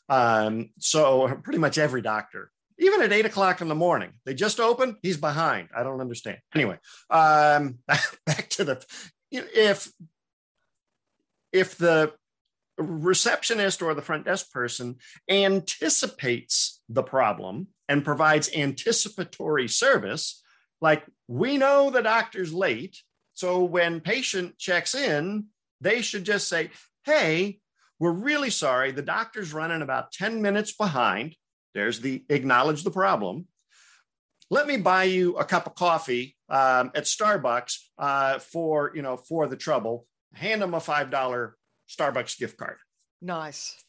Um, 0.09 0.69
so 0.79 1.27
pretty 1.43 1.59
much 1.59 1.77
every 1.77 2.01
doctor 2.01 2.51
even 2.79 3.01
at 3.01 3.13
eight 3.13 3.25
o'clock 3.25 3.59
in 3.59 3.67
the 3.67 3.75
morning 3.75 4.13
they 4.25 4.33
just 4.33 4.61
open 4.61 4.95
he's 5.01 5.17
behind. 5.17 5.69
I 5.75 5.83
don't 5.83 6.01
understand. 6.01 6.37
Anyway 6.55 6.79
um, 7.09 7.79
back 8.25 8.49
to 8.51 8.63
the 8.63 8.85
if 9.29 9.91
if 11.55 11.77
the 11.77 12.13
receptionist 12.77 13.81
or 13.81 13.93
the 13.93 14.01
front 14.01 14.25
desk 14.25 14.51
person 14.51 14.97
anticipates 15.29 16.81
the 16.89 17.03
problem 17.03 17.67
and 17.87 18.03
provides 18.03 18.53
anticipatory 18.53 19.69
service, 19.69 20.43
like 20.81 21.05
we 21.29 21.57
know 21.57 21.89
the 21.89 22.03
doctor's 22.03 22.53
late. 22.53 22.97
So 23.33 23.63
when 23.63 24.01
patient 24.01 24.57
checks 24.57 24.93
in, 24.93 25.45
they 25.79 26.01
should 26.01 26.25
just 26.25 26.49
say, 26.49 26.71
Hey, 27.05 27.59
we're 27.99 28.11
really 28.11 28.49
sorry. 28.49 28.91
The 28.91 29.01
doctor's 29.01 29.53
running 29.53 29.81
about 29.81 30.11
10 30.11 30.41
minutes 30.41 30.73
behind. 30.73 31.35
There's 31.73 32.01
the 32.01 32.25
acknowledge 32.27 32.83
the 32.83 32.91
problem. 32.91 33.47
Let 34.49 34.67
me 34.67 34.77
buy 34.77 35.05
you 35.05 35.37
a 35.37 35.45
cup 35.45 35.65
of 35.65 35.75
coffee 35.75 36.35
um, 36.49 36.91
at 36.93 37.05
Starbucks 37.05 37.77
uh, 37.97 38.39
for, 38.39 38.91
you 38.93 39.01
know, 39.01 39.15
for 39.15 39.47
the 39.47 39.55
trouble. 39.55 40.05
Hand 40.35 40.61
them 40.61 40.73
a 40.73 40.79
$5 40.79 41.51
Starbucks 41.89 42.37
gift 42.37 42.57
card. 42.57 42.77
Nice. 43.21 43.81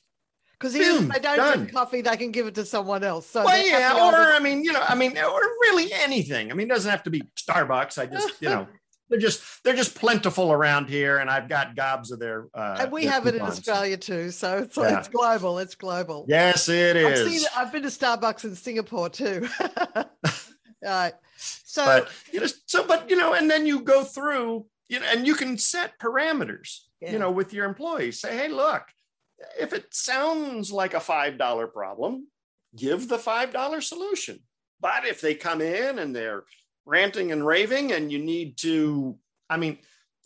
Because 0.59 0.75
if 0.75 0.83
they 1.09 1.19
don't 1.21 1.37
done. 1.37 1.59
drink 1.59 1.73
coffee, 1.73 2.01
they 2.01 2.17
can 2.17 2.31
give 2.31 2.47
it 2.47 2.55
to 2.55 2.65
someone 2.65 3.05
else. 3.05 3.27
So 3.27 3.45
well, 3.45 3.67
yeah, 3.67 3.93
or 3.93 4.33
I 4.33 4.39
mean, 4.39 4.65
you 4.65 4.73
know, 4.73 4.83
I 4.89 4.95
mean, 4.95 5.17
or 5.19 5.41
really 5.61 5.93
anything. 5.93 6.51
I 6.51 6.55
mean, 6.55 6.67
it 6.67 6.71
doesn't 6.71 6.91
have 6.91 7.03
to 7.03 7.11
be 7.11 7.23
Starbucks. 7.37 7.99
I 7.99 8.07
just, 8.07 8.41
you 8.41 8.49
know, 8.49 8.67
they're 9.11 9.19
just 9.19 9.63
they're 9.63 9.77
just 9.77 9.95
plentiful 9.95 10.51
around 10.51 10.89
here, 10.89 11.19
and 11.19 11.29
I've 11.29 11.51
got 11.51 11.77
gobs 11.77 12.11
of 12.11 12.21
their. 12.21 12.47
Uh, 12.55 12.79
and 12.81 12.91
we 12.93 13.03
their 13.03 13.13
have 13.13 13.27
it 13.27 13.35
in. 13.35 13.43
Australia 13.43 13.99
too. 13.99 14.31
So 14.31 14.59
it's, 14.59 14.77
Yeah. 14.79 14.99
it's 14.99 15.09
global. 15.09 15.59
It's 15.59 15.75
global. 15.75 16.25
Yes, 16.27 16.71
it 16.71 16.97
I've 16.97 17.13
is. 17.13 17.41
seen. 17.43 17.49
I've 17.55 17.71
been 17.71 17.83
to 17.83 17.89
Starbucks 17.89 18.45
in 18.45 18.57
Singapore 18.57 19.11
too. 19.11 19.47
right. 20.83 21.13
So 21.37 21.85
but 21.85 22.09
you 22.33 22.41
know, 22.41 22.47
so 22.65 22.87
but 22.87 23.11
you 23.11 23.17
know, 23.17 23.35
and 23.35 23.51
then 23.51 23.67
you 23.67 23.81
go 23.81 24.05
through, 24.05 24.65
you 24.89 25.01
know, 25.01 25.07
and 25.07 25.27
you 25.27 25.35
can 25.35 25.59
set 25.59 25.99
parameters, 25.99 26.81
Yeah. 27.01 27.13
you 27.13 27.19
know, 27.19 27.31
with 27.31 27.53
your 27.53 27.65
employees. 27.67 28.21
Say, 28.21 28.37
hey, 28.37 28.49
look, 28.49 28.85
if 29.61 29.73
it 29.73 29.93
sounds 29.93 30.73
like 30.73 30.95
a 30.95 31.01
five 31.01 31.39
dollar 31.39 31.67
problem, 31.67 32.29
give 32.75 33.09
the 33.09 33.19
five 33.19 33.53
dollar 33.53 33.81
solution. 33.81 34.41
But 34.81 35.07
if 35.07 35.21
they 35.21 35.35
come 35.35 35.61
in 35.61 35.99
and 35.99 36.15
they're 36.15 36.45
ranting 36.85 37.33
and 37.33 37.47
raving, 37.47 37.93
and 37.93 38.13
you 38.13 38.19
need 38.19 38.59
to, 38.59 39.19
I 39.51 39.57
mean, 39.57 39.79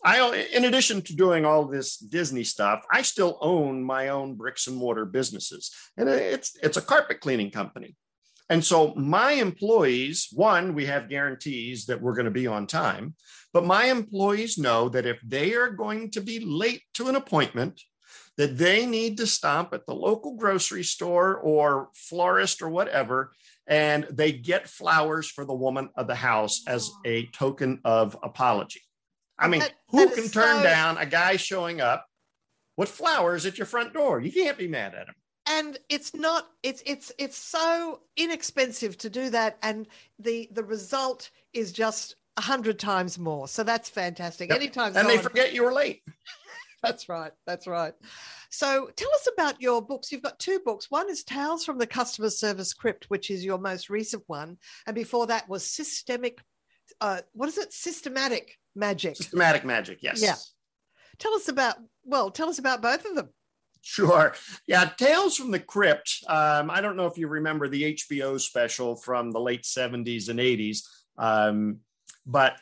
I 0.05 0.47
in 0.53 0.65
addition 0.65 1.03
to 1.03 1.15
doing 1.17 1.45
all 1.45 1.65
this 1.67 1.97
Disney 1.99 2.45
stuff, 2.45 2.85
I 2.91 3.03
still 3.03 3.39
own 3.41 3.83
my 3.83 4.09
own 4.09 4.35
bricks 4.35 4.67
and 4.67 4.77
mortar 4.77 5.05
businesses, 5.05 5.71
and 5.97 6.09
it's 6.09 6.57
it's 6.63 6.77
a 6.77 6.83
carpet 6.83 7.21
cleaning 7.21 7.51
company. 7.51 7.97
And 8.51 8.65
so 8.65 8.93
my 8.97 9.33
employees, 9.33 10.29
one, 10.33 10.75
we 10.75 10.85
have 10.87 11.09
guarantees 11.09 11.87
that 11.87 12.03
we're 12.03 12.15
going 12.15 12.25
to 12.25 12.33
be 12.33 12.49
on 12.49 12.67
time, 12.67 13.15
but 13.53 13.65
my 13.65 13.85
employees 13.85 14.59
know 14.59 14.89
that 14.89 15.07
if 15.07 15.21
they 15.25 15.55
are 15.55 15.71
going 15.71 16.11
to 16.11 16.21
be 16.21 16.41
late 16.41 16.83
to 16.95 17.09
an 17.09 17.15
appointment, 17.15 17.81
that 18.37 18.59
they 18.59 18.87
need 18.87 19.17
to 19.19 19.27
stop 19.27 19.73
at 19.73 19.87
the 19.87 19.95
local 19.95 20.35
grocery 20.37 20.83
store 20.83 21.37
or 21.37 21.91
florist 21.95 22.61
or 22.61 22.69
whatever, 22.69 23.33
and 23.69 24.05
they 24.11 24.33
get 24.33 24.69
flowers 24.69 25.31
for 25.31 25.45
the 25.45 25.55
woman 25.55 25.89
of 25.95 26.09
the 26.09 26.15
house 26.17 26.63
as 26.67 26.91
a 27.07 27.27
token 27.27 27.81
of 27.85 28.17
apology. 28.23 28.83
I 29.39 29.47
mean, 29.47 29.61
That- 29.61 29.75
who 29.91 30.07
that 30.07 30.15
can 30.17 30.29
turn 30.29 30.57
so- 30.57 30.63
down 30.65 30.99
a 30.99 31.07
guy 31.07 31.37
showing 31.37 31.81
up 31.81 32.07
with 32.77 32.89
flowers 32.91 33.47
at 33.47 33.59
your 33.59 33.67
front 33.67 33.93
door? 33.95 34.21
You 34.21 34.33
can't 34.33 34.59
be 34.59 34.67
mad 34.67 34.95
at 34.95 35.07
him. 35.09 35.15
And 35.49 35.79
it's 35.89 36.15
not 36.15 36.49
it's 36.63 36.83
it's 36.87 37.13
it's 37.19 37.37
so 37.37 38.01
inexpensive 38.17 38.97
to 38.99 39.11
do 39.11 39.31
that 39.31 39.59
and 39.63 39.87
the 40.19 40.49
the 40.53 40.63
result 40.65 41.31
is 41.53 41.73
just 41.73 42.17
a 42.37 42.43
hundred 42.43 42.79
times 42.79 43.19
more. 43.19 43.49
So 43.49 43.63
that's 43.65 43.89
fantastic. 43.89 44.51
Yep. 44.51 44.57
anytime 44.61 44.87
And 44.97 45.09
they 45.09 45.17
someone- 45.17 45.23
forget 45.23 45.53
you 45.53 45.65
were 45.65 45.73
late. 45.73 46.03
that's 46.83 47.09
right 47.09 47.33
that's 47.47 47.67
right. 47.67 47.93
So 48.51 48.91
tell 48.97 49.11
us 49.15 49.29
about 49.33 49.61
your 49.61 49.81
books. 49.83 50.11
You've 50.11 50.23
got 50.23 50.39
two 50.39 50.61
books. 50.65 50.91
One 50.91 51.09
is 51.11 51.23
tales 51.25 51.65
from 51.65 51.79
the 51.79 51.87
customer 51.87 52.31
service 52.31 52.73
crypt 52.73 53.07
which 53.09 53.31
is 53.31 53.45
your 53.45 53.59
most 53.59 53.91
recent 53.91 54.23
one. 54.27 54.59
And 54.87 54.95
before 54.95 55.27
that 55.29 55.49
was 55.49 55.67
systemic 55.67 56.41
uh 57.01 57.21
what 57.33 57.49
is 57.49 57.59
it? 57.59 57.73
Systematic 57.73 58.59
magic. 58.77 59.17
Systematic 59.17 59.65
magic, 59.65 59.99
yes. 60.03 60.23
Yeah. 60.23 60.37
tell 61.19 61.35
us 61.35 61.49
about 61.49 61.77
well 62.05 62.31
tell 62.31 62.49
us 62.49 62.59
about 62.59 62.83
both 62.83 63.05
of 63.05 63.15
them 63.15 63.29
Sure. 63.83 64.35
Yeah. 64.67 64.91
Tales 64.97 65.37
from 65.37 65.51
the 65.51 65.61
Crypt. 65.61 66.25
Um, 66.29 66.71
I 66.71 66.81
don't 66.81 66.97
know 66.97 67.07
if 67.07 67.17
you 67.17 67.29
remember 67.29 67.69
the 67.69 67.95
HBO 67.95 68.39
special 68.41 68.95
from 68.95 69.31
the 69.31 69.41
late 69.41 69.63
70s 69.63 70.29
and 70.29 70.39
80s. 70.39 70.81
Um, 71.17 71.79
but 72.27 72.57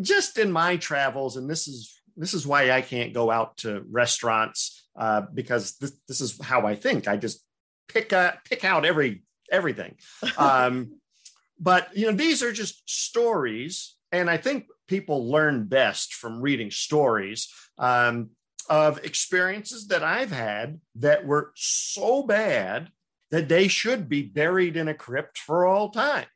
just 0.00 0.38
in 0.38 0.50
my 0.50 0.76
travels, 0.76 1.36
and 1.36 1.48
this 1.48 1.68
is 1.68 2.00
this 2.16 2.32
is 2.32 2.46
why 2.46 2.70
I 2.70 2.80
can't 2.80 3.12
go 3.12 3.30
out 3.30 3.58
to 3.58 3.84
restaurants 3.90 4.88
uh, 4.96 5.22
because 5.34 5.76
this, 5.76 5.92
this 6.08 6.20
is 6.20 6.42
how 6.42 6.66
I 6.66 6.74
think. 6.74 7.08
I 7.08 7.16
just 7.18 7.44
pick 7.88 8.12
a, 8.12 8.40
pick 8.48 8.64
out 8.64 8.84
every 8.84 9.22
everything. 9.50 9.96
Um, 10.38 10.98
but 11.58 11.96
you 11.96 12.06
know, 12.06 12.12
these 12.12 12.42
are 12.42 12.52
just 12.52 12.82
stories, 12.88 13.96
and 14.12 14.28
I 14.28 14.36
think 14.36 14.66
people 14.88 15.30
learn 15.30 15.64
best 15.64 16.14
from 16.14 16.42
reading 16.42 16.70
stories. 16.70 17.48
Um, 17.78 18.30
of 18.68 19.04
experiences 19.04 19.88
that 19.88 20.02
I've 20.02 20.32
had 20.32 20.80
that 20.96 21.26
were 21.26 21.52
so 21.54 22.22
bad 22.22 22.90
that 23.30 23.48
they 23.48 23.68
should 23.68 24.08
be 24.08 24.22
buried 24.22 24.76
in 24.76 24.88
a 24.88 24.94
crypt 24.94 25.38
for 25.38 25.66
all 25.66 25.90
time. 25.90 26.26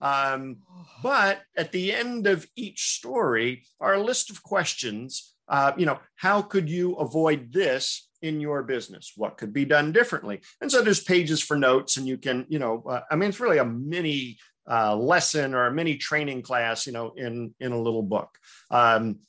Um, 0.00 0.58
but 1.02 1.42
at 1.56 1.72
the 1.72 1.92
end 1.92 2.26
of 2.26 2.46
each 2.56 2.96
story 2.96 3.64
are 3.80 3.94
a 3.94 4.02
list 4.02 4.30
of 4.30 4.42
questions. 4.42 5.34
Uh, 5.48 5.72
you 5.76 5.86
know, 5.86 5.98
how 6.16 6.42
could 6.42 6.68
you 6.68 6.94
avoid 6.96 7.52
this 7.52 8.08
in 8.20 8.40
your 8.40 8.62
business? 8.62 9.12
What 9.16 9.38
could 9.38 9.52
be 9.52 9.64
done 9.64 9.92
differently? 9.92 10.40
And 10.60 10.70
so 10.70 10.82
there's 10.82 11.02
pages 11.02 11.42
for 11.42 11.56
notes, 11.56 11.96
and 11.96 12.06
you 12.06 12.18
can, 12.18 12.44
you 12.48 12.58
know, 12.58 12.82
uh, 12.86 13.00
I 13.10 13.16
mean, 13.16 13.30
it's 13.30 13.40
really 13.40 13.58
a 13.58 13.64
mini 13.64 14.38
uh, 14.70 14.94
lesson 14.94 15.54
or 15.54 15.66
a 15.66 15.72
mini 15.72 15.96
training 15.96 16.42
class, 16.42 16.86
you 16.86 16.92
know, 16.92 17.12
in 17.16 17.54
in 17.60 17.72
a 17.72 17.80
little 17.80 18.02
book. 18.02 18.36
Um, 18.70 19.20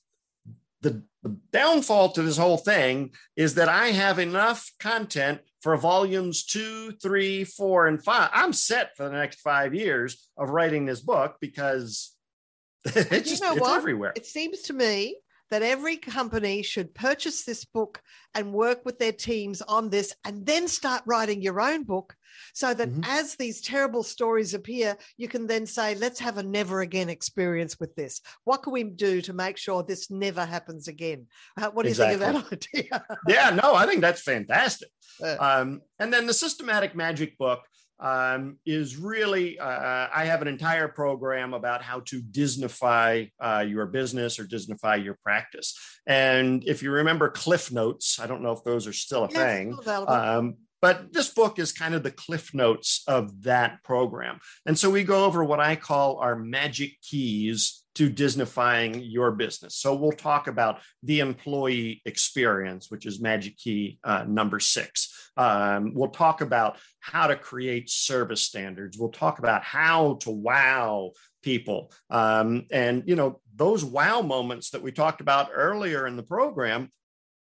the, 0.82 1.04
the 1.24 1.38
downfall 1.52 2.12
to 2.12 2.22
this 2.22 2.38
whole 2.38 2.58
thing 2.58 3.12
is 3.36 3.56
that 3.56 3.70
I 3.70 3.88
have 3.88 4.20
enough 4.20 4.72
content 4.80 5.42
for 5.62 5.76
volumes 5.76 6.46
two, 6.46 6.92
three, 7.02 7.44
four, 7.44 7.88
and 7.88 8.04
five. 8.04 8.30
I'm 8.34 8.54
set 8.54 8.96
for 8.96 9.04
the 9.10 9.16
next 9.16 9.42
five 9.42 9.74
years 9.74 10.30
of 10.38 10.50
writing 10.50 10.86
this 10.86 11.02
book 11.02 11.36
because 11.42 12.16
it's 12.86 13.12
you 13.12 13.20
just 13.20 13.44
it's 13.44 13.62
what? 13.62 13.78
everywhere. 13.78 14.14
It 14.16 14.26
seems 14.26 14.62
to 14.64 14.74
me 14.74 15.18
that 15.52 15.62
every 15.62 15.98
company 15.98 16.62
should 16.62 16.94
purchase 16.94 17.44
this 17.44 17.66
book 17.66 18.02
and 18.36 18.54
work 18.54 18.86
with 18.86 19.00
their 19.00 19.12
teams 19.12 19.62
on 19.64 19.90
this 19.90 20.14
and 20.26 20.46
then 20.46 20.68
start 20.68 21.02
writing 21.06 21.42
your 21.42 21.60
own 21.60 21.84
book 21.84 22.16
so 22.54 22.74
that 22.74 22.90
Mhm. 22.90 23.04
as 23.08 23.36
these 23.36 23.60
terrible 23.62 24.04
stories 24.04 24.54
appear, 24.54 24.96
you 25.18 25.28
can 25.28 25.48
then 25.48 25.66
say, 25.66 25.96
let's 25.96 26.20
have 26.20 26.38
a 26.38 26.44
never 26.44 26.82
again 26.82 27.10
experience 27.10 27.80
with 27.80 27.96
this. 27.96 28.22
What 28.44 28.64
can 28.64 28.74
we 28.74 28.84
do 28.84 29.22
to 29.24 29.34
make 29.34 29.58
sure 29.58 29.84
this 29.84 30.12
never 30.12 30.46
happens 30.46 30.88
again? 30.88 31.28
Uh, 31.58 31.70
what 31.72 31.84
do 31.84 31.90
you 31.90 31.96
think 31.96 32.14
of 32.14 32.20
that 32.20 32.36
idea? 32.54 33.06
yeah, 33.28 33.50
no, 33.50 33.74
I 33.74 33.86
think 33.88 34.02
that's 34.02 34.22
fantastic. 34.22 34.90
Uh. 35.22 35.36
Um, 35.40 35.82
and 35.98 36.14
then 36.14 36.28
the 36.28 36.34
systematic 36.34 36.96
magic 36.96 37.38
book 37.38 37.62
um, 38.00 38.58
is 38.66 38.98
really, 38.98 39.60
uh, 39.60 40.08
I 40.14 40.26
have 40.26 40.42
an 40.42 40.48
entire 40.48 40.88
program 40.88 41.54
about 41.54 41.82
how 41.82 42.02
to 42.06 42.22
Disneyfy 42.22 43.32
uh, 43.40 43.66
your 43.68 43.86
business 43.88 44.40
or 44.40 44.46
Disneyfy 44.46 45.04
your 45.04 45.18
practice. 45.24 45.78
And 46.08 46.64
if 46.66 46.82
you 46.82 46.92
remember 46.92 47.30
Cliff 47.30 47.72
Notes, 47.72 48.20
I 48.20 48.28
don't 48.28 48.42
know 48.42 48.52
if 48.52 48.64
those 48.64 48.88
are 48.88 48.94
still 48.94 49.26
a 49.26 49.30
Yes, 49.32 49.54
thing. 49.54 49.78
Um, 50.08 50.56
but 50.82 51.14
this 51.14 51.30
book 51.30 51.60
is 51.60 51.72
kind 51.72 51.94
of 51.94 52.04
the 52.04 52.12
cliff 52.12 52.54
notes 52.54 53.04
of 53.08 53.44
that 53.44 53.84
program. 53.84 54.40
And 54.66 54.78
so 54.78 54.90
we 54.90 55.04
go 55.04 55.26
over 55.26 55.44
what 55.44 55.60
I 55.60 55.76
call 55.76 56.18
our 56.18 56.36
magic 56.36 57.02
keys 57.02 57.84
to 57.96 58.10
Disneyfying 58.10 59.02
your 59.04 59.32
business. 59.32 59.76
So 59.76 59.94
we'll 59.94 60.14
talk 60.14 60.48
about 60.48 60.80
the 61.04 61.20
employee 61.20 62.02
experience, 62.06 62.90
which 62.90 63.06
is 63.06 63.20
magic 63.20 63.58
key 63.58 64.00
uh, 64.06 64.24
number 64.28 64.60
six. 64.60 65.32
Um, 65.36 65.94
we'll 65.94 66.10
talk 66.10 66.40
about 66.40 66.78
how 67.02 67.28
to 67.28 67.36
create 67.36 67.90
service 67.90 68.42
standards. 68.42 68.98
We'll 68.98 69.10
talk 69.10 69.40
about 69.40 69.64
how 69.64 70.18
to 70.22 70.32
wow 70.32 71.12
people. 71.44 71.92
Um, 72.10 72.68
and, 72.72 73.04
you 73.06 73.16
know, 73.16 73.42
those 73.56 73.84
wow 73.84 74.22
moments 74.22 74.70
that 74.70 74.82
we 74.82 74.92
talked 74.94 75.20
about 75.20 75.50
earlier 75.54 76.08
in 76.08 76.16
the 76.16 76.24
program, 76.24 76.92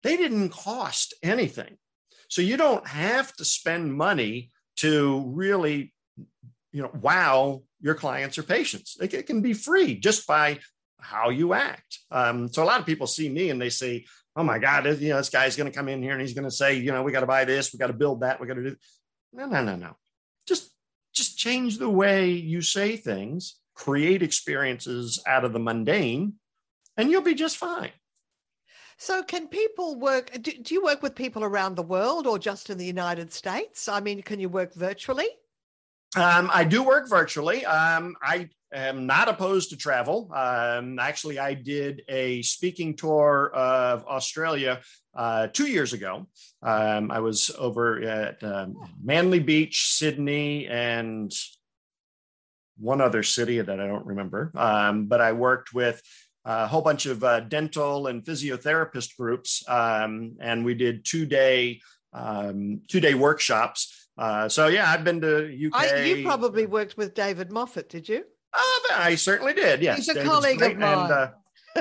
they 0.03 0.17
didn't 0.17 0.49
cost 0.49 1.13
anything. 1.23 1.77
So 2.31 2.41
you 2.41 2.55
don't 2.55 2.87
have 2.87 3.33
to 3.35 3.45
spend 3.45 3.93
money 3.93 4.51
to 4.77 5.21
really, 5.27 5.93
you 6.71 6.81
know, 6.81 6.89
wow 7.01 7.63
your 7.81 7.93
clients 7.93 8.37
or 8.37 8.43
patients. 8.43 8.95
It, 9.01 9.13
it 9.13 9.27
can 9.27 9.41
be 9.41 9.51
free 9.51 9.99
just 9.99 10.25
by 10.25 10.59
how 10.97 11.29
you 11.29 11.51
act. 11.51 11.99
Um, 12.09 12.47
so 12.47 12.63
a 12.63 12.65
lot 12.65 12.79
of 12.79 12.85
people 12.85 13.05
see 13.05 13.27
me 13.27 13.49
and 13.49 13.61
they 13.61 13.69
say, 13.69 14.05
"Oh 14.33 14.43
my 14.43 14.59
God, 14.59 14.85
you 15.01 15.09
know, 15.09 15.17
this 15.17 15.29
guy's 15.29 15.57
going 15.57 15.69
to 15.69 15.77
come 15.77 15.89
in 15.89 16.01
here 16.01 16.13
and 16.13 16.21
he's 16.21 16.33
going 16.33 16.45
to 16.45 16.55
say, 16.55 16.75
you 16.75 16.93
know, 16.93 17.03
we 17.03 17.11
got 17.11 17.19
to 17.19 17.27
buy 17.27 17.43
this, 17.43 17.73
we 17.73 17.79
got 17.79 17.87
to 17.87 17.93
build 17.93 18.21
that, 18.21 18.39
we 18.39 18.47
got 18.47 18.53
to 18.53 18.63
do." 18.63 18.77
No, 19.33 19.47
no, 19.47 19.61
no, 19.61 19.75
no. 19.75 19.97
Just, 20.47 20.71
just 21.13 21.37
change 21.37 21.79
the 21.79 21.89
way 21.89 22.31
you 22.31 22.61
say 22.61 22.95
things, 22.95 23.57
create 23.75 24.23
experiences 24.23 25.21
out 25.27 25.43
of 25.43 25.51
the 25.51 25.59
mundane, 25.59 26.35
and 26.95 27.11
you'll 27.11 27.23
be 27.23 27.35
just 27.35 27.57
fine. 27.57 27.91
So, 29.01 29.23
can 29.23 29.47
people 29.47 29.95
work? 29.95 30.29
Do, 30.43 30.51
do 30.51 30.75
you 30.75 30.83
work 30.83 31.01
with 31.01 31.15
people 31.15 31.43
around 31.43 31.75
the 31.75 31.81
world 31.81 32.27
or 32.27 32.37
just 32.37 32.69
in 32.69 32.77
the 32.77 32.85
United 32.85 33.33
States? 33.33 33.89
I 33.89 33.99
mean, 33.99 34.21
can 34.21 34.39
you 34.39 34.47
work 34.47 34.75
virtually? 34.75 35.27
Um, 36.15 36.51
I 36.53 36.63
do 36.65 36.83
work 36.83 37.09
virtually. 37.09 37.65
Um, 37.65 38.15
I 38.21 38.49
am 38.71 39.07
not 39.07 39.27
opposed 39.27 39.71
to 39.71 39.75
travel. 39.75 40.29
Um, 40.31 40.99
actually, 40.99 41.39
I 41.39 41.55
did 41.55 42.03
a 42.07 42.43
speaking 42.43 42.95
tour 42.95 43.49
of 43.55 44.05
Australia 44.05 44.81
uh, 45.15 45.47
two 45.47 45.65
years 45.65 45.93
ago. 45.93 46.27
Um, 46.61 47.09
I 47.09 47.21
was 47.21 47.49
over 47.57 48.03
at 48.03 48.43
um, 48.43 48.75
Manly 49.03 49.39
Beach, 49.39 49.93
Sydney, 49.95 50.67
and 50.67 51.33
one 52.77 53.01
other 53.01 53.23
city 53.23 53.59
that 53.59 53.79
I 53.79 53.87
don't 53.87 54.05
remember. 54.05 54.51
Um, 54.53 55.07
but 55.07 55.21
I 55.21 55.31
worked 55.31 55.73
with 55.73 56.03
a 56.45 56.67
whole 56.67 56.81
bunch 56.81 57.05
of 57.05 57.23
uh, 57.23 57.41
dental 57.41 58.07
and 58.07 58.23
physiotherapist 58.23 59.15
groups, 59.17 59.63
um, 59.67 60.37
and 60.39 60.65
we 60.65 60.73
did 60.73 61.05
two 61.05 61.25
day 61.25 61.81
um, 62.13 62.81
two 62.87 62.99
day 62.99 63.13
workshops. 63.13 64.09
Uh, 64.17 64.49
so 64.49 64.67
yeah, 64.67 64.89
I've 64.89 65.03
been 65.03 65.21
to 65.21 65.67
UK. 65.67 65.75
I, 65.75 66.03
you 66.03 66.23
probably 66.23 66.65
worked 66.65 66.97
with 66.97 67.13
David 67.13 67.51
Moffat, 67.51 67.89
did 67.89 68.09
you? 68.09 68.23
Uh, 68.53 68.93
I 68.93 69.15
certainly 69.15 69.53
did. 69.53 69.81
Yes, 69.81 69.97
he's 69.97 70.09
a 70.09 70.13
David's 70.15 70.29
colleague 70.29 70.61
of 70.61 70.77
mine. 70.77 71.11
And, 71.11 71.11
uh, 71.11 71.31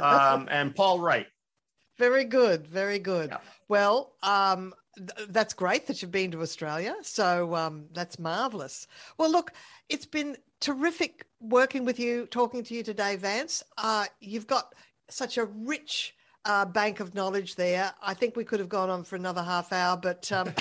um, 0.03 0.49
and 0.51 0.75
Paul 0.75 1.01
Wright. 1.01 1.27
Very 1.99 2.25
good, 2.25 2.67
very 2.67 2.99
good. 2.99 3.29
Yeah. 3.29 3.41
Well, 3.69 4.15
um, 4.23 4.73
th- 4.97 5.29
that's 5.29 5.55
great 5.55 5.87
that 5.87 6.03
you've 6.03 6.11
been 6.11 6.31
to 6.33 6.43
Australia. 6.43 6.95
So 7.03 7.55
um, 7.55 7.87
that's 7.93 8.19
marvelous. 8.19 8.87
Well, 9.19 9.31
look, 9.31 9.53
it's 9.89 10.07
been 10.07 10.37
terrific 10.61 11.27
working 11.41 11.85
with 11.85 11.99
you, 11.99 12.27
talking 12.27 12.63
to 12.65 12.75
you 12.75 12.83
today, 12.83 13.17
Vance. 13.17 13.63
Uh, 13.79 14.07
you've 14.21 14.47
got 14.47 14.75
such 15.09 15.39
a 15.39 15.47
rich 15.47 16.15
uh, 16.45 16.65
bank 16.65 17.01
of 17.01 17.15
knowledge 17.15 17.57
there. 17.57 17.93
I 18.03 18.15
think 18.15 18.37
we 18.37 18.45
could 18.45 18.61
have 18.61 18.69
gone 18.69 18.91
on 18.91 19.05
for 19.05 19.17
another 19.17 19.43
half 19.43 19.73
hour, 19.73 19.97
but 19.97 20.31
um, 20.33 20.53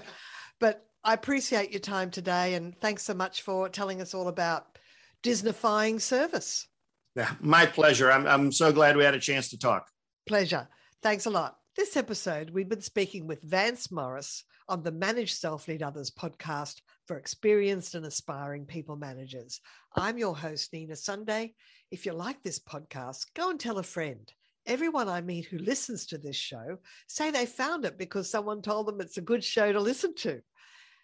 but 0.60 0.86
I 1.04 1.14
appreciate 1.14 1.70
your 1.70 1.80
time 1.80 2.10
today, 2.10 2.54
and 2.54 2.78
thanks 2.80 3.02
so 3.02 3.14
much 3.14 3.42
for 3.42 3.68
telling 3.68 4.00
us 4.00 4.14
all 4.14 4.28
about 4.28 4.78
Disneyfying 5.22 6.00
service. 6.00 6.66
Yeah, 7.14 7.32
my 7.40 7.66
pleasure. 7.66 8.10
I'm 8.10 8.26
I'm 8.26 8.52
so 8.52 8.72
glad 8.72 8.96
we 8.96 9.04
had 9.04 9.14
a 9.14 9.20
chance 9.20 9.50
to 9.50 9.58
talk. 9.58 9.88
Pleasure. 10.26 10.68
Thanks 11.02 11.26
a 11.26 11.30
lot. 11.30 11.56
This 11.76 11.94
episode, 11.94 12.48
we've 12.48 12.70
been 12.70 12.80
speaking 12.80 13.26
with 13.26 13.42
Vance 13.42 13.92
Morris 13.92 14.44
on 14.66 14.82
the 14.82 14.90
Manage 14.90 15.34
Self 15.34 15.68
Lead 15.68 15.82
Others 15.82 16.10
podcast 16.10 16.80
for 17.06 17.18
experienced 17.18 17.94
and 17.94 18.06
aspiring 18.06 18.64
people 18.64 18.96
managers. 18.96 19.60
I'm 19.94 20.16
your 20.16 20.34
host, 20.34 20.72
Nina 20.72 20.96
Sunday. 20.96 21.52
If 21.90 22.06
you 22.06 22.14
like 22.14 22.42
this 22.42 22.58
podcast, 22.58 23.26
go 23.34 23.50
and 23.50 23.60
tell 23.60 23.76
a 23.76 23.82
friend. 23.82 24.32
Everyone 24.64 25.10
I 25.10 25.20
meet 25.20 25.44
who 25.44 25.58
listens 25.58 26.06
to 26.06 26.16
this 26.16 26.34
show 26.34 26.78
say 27.08 27.30
they 27.30 27.44
found 27.44 27.84
it 27.84 27.98
because 27.98 28.30
someone 28.30 28.62
told 28.62 28.86
them 28.88 29.02
it's 29.02 29.18
a 29.18 29.20
good 29.20 29.44
show 29.44 29.70
to 29.70 29.78
listen 29.78 30.14
to. 30.14 30.40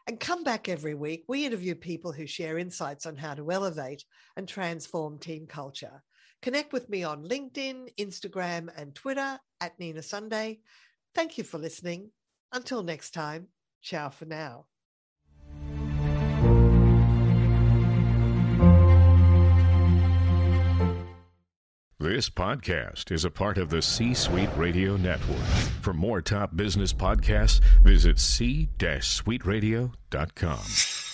And 0.06 0.18
come 0.18 0.42
back 0.42 0.70
every 0.70 0.94
week. 0.94 1.24
We 1.28 1.44
interview 1.44 1.74
people 1.74 2.12
who 2.12 2.26
share 2.26 2.56
insights 2.56 3.04
on 3.04 3.16
how 3.16 3.34
to 3.34 3.52
elevate 3.52 4.06
and 4.38 4.48
transform 4.48 5.18
team 5.18 5.46
culture. 5.46 6.02
Connect 6.42 6.72
with 6.72 6.88
me 6.88 7.04
on 7.04 7.24
LinkedIn, 7.24 7.94
Instagram, 7.96 8.68
and 8.76 8.94
Twitter 8.94 9.38
at 9.60 9.78
Nina 9.78 10.02
Sunday. 10.02 10.60
Thank 11.14 11.38
you 11.38 11.44
for 11.44 11.58
listening. 11.58 12.10
Until 12.52 12.82
next 12.82 13.12
time, 13.12 13.46
ciao 13.80 14.08
for 14.10 14.24
now. 14.24 14.66
This 21.98 22.28
podcast 22.28 23.12
is 23.12 23.24
a 23.24 23.30
part 23.30 23.58
of 23.58 23.70
the 23.70 23.80
C 23.80 24.12
Suite 24.12 24.50
Radio 24.56 24.96
Network. 24.96 25.38
For 25.82 25.94
more 25.94 26.20
top 26.20 26.56
business 26.56 26.92
podcasts, 26.92 27.60
visit 27.84 28.18
c-suiteradio.com. 28.18 31.11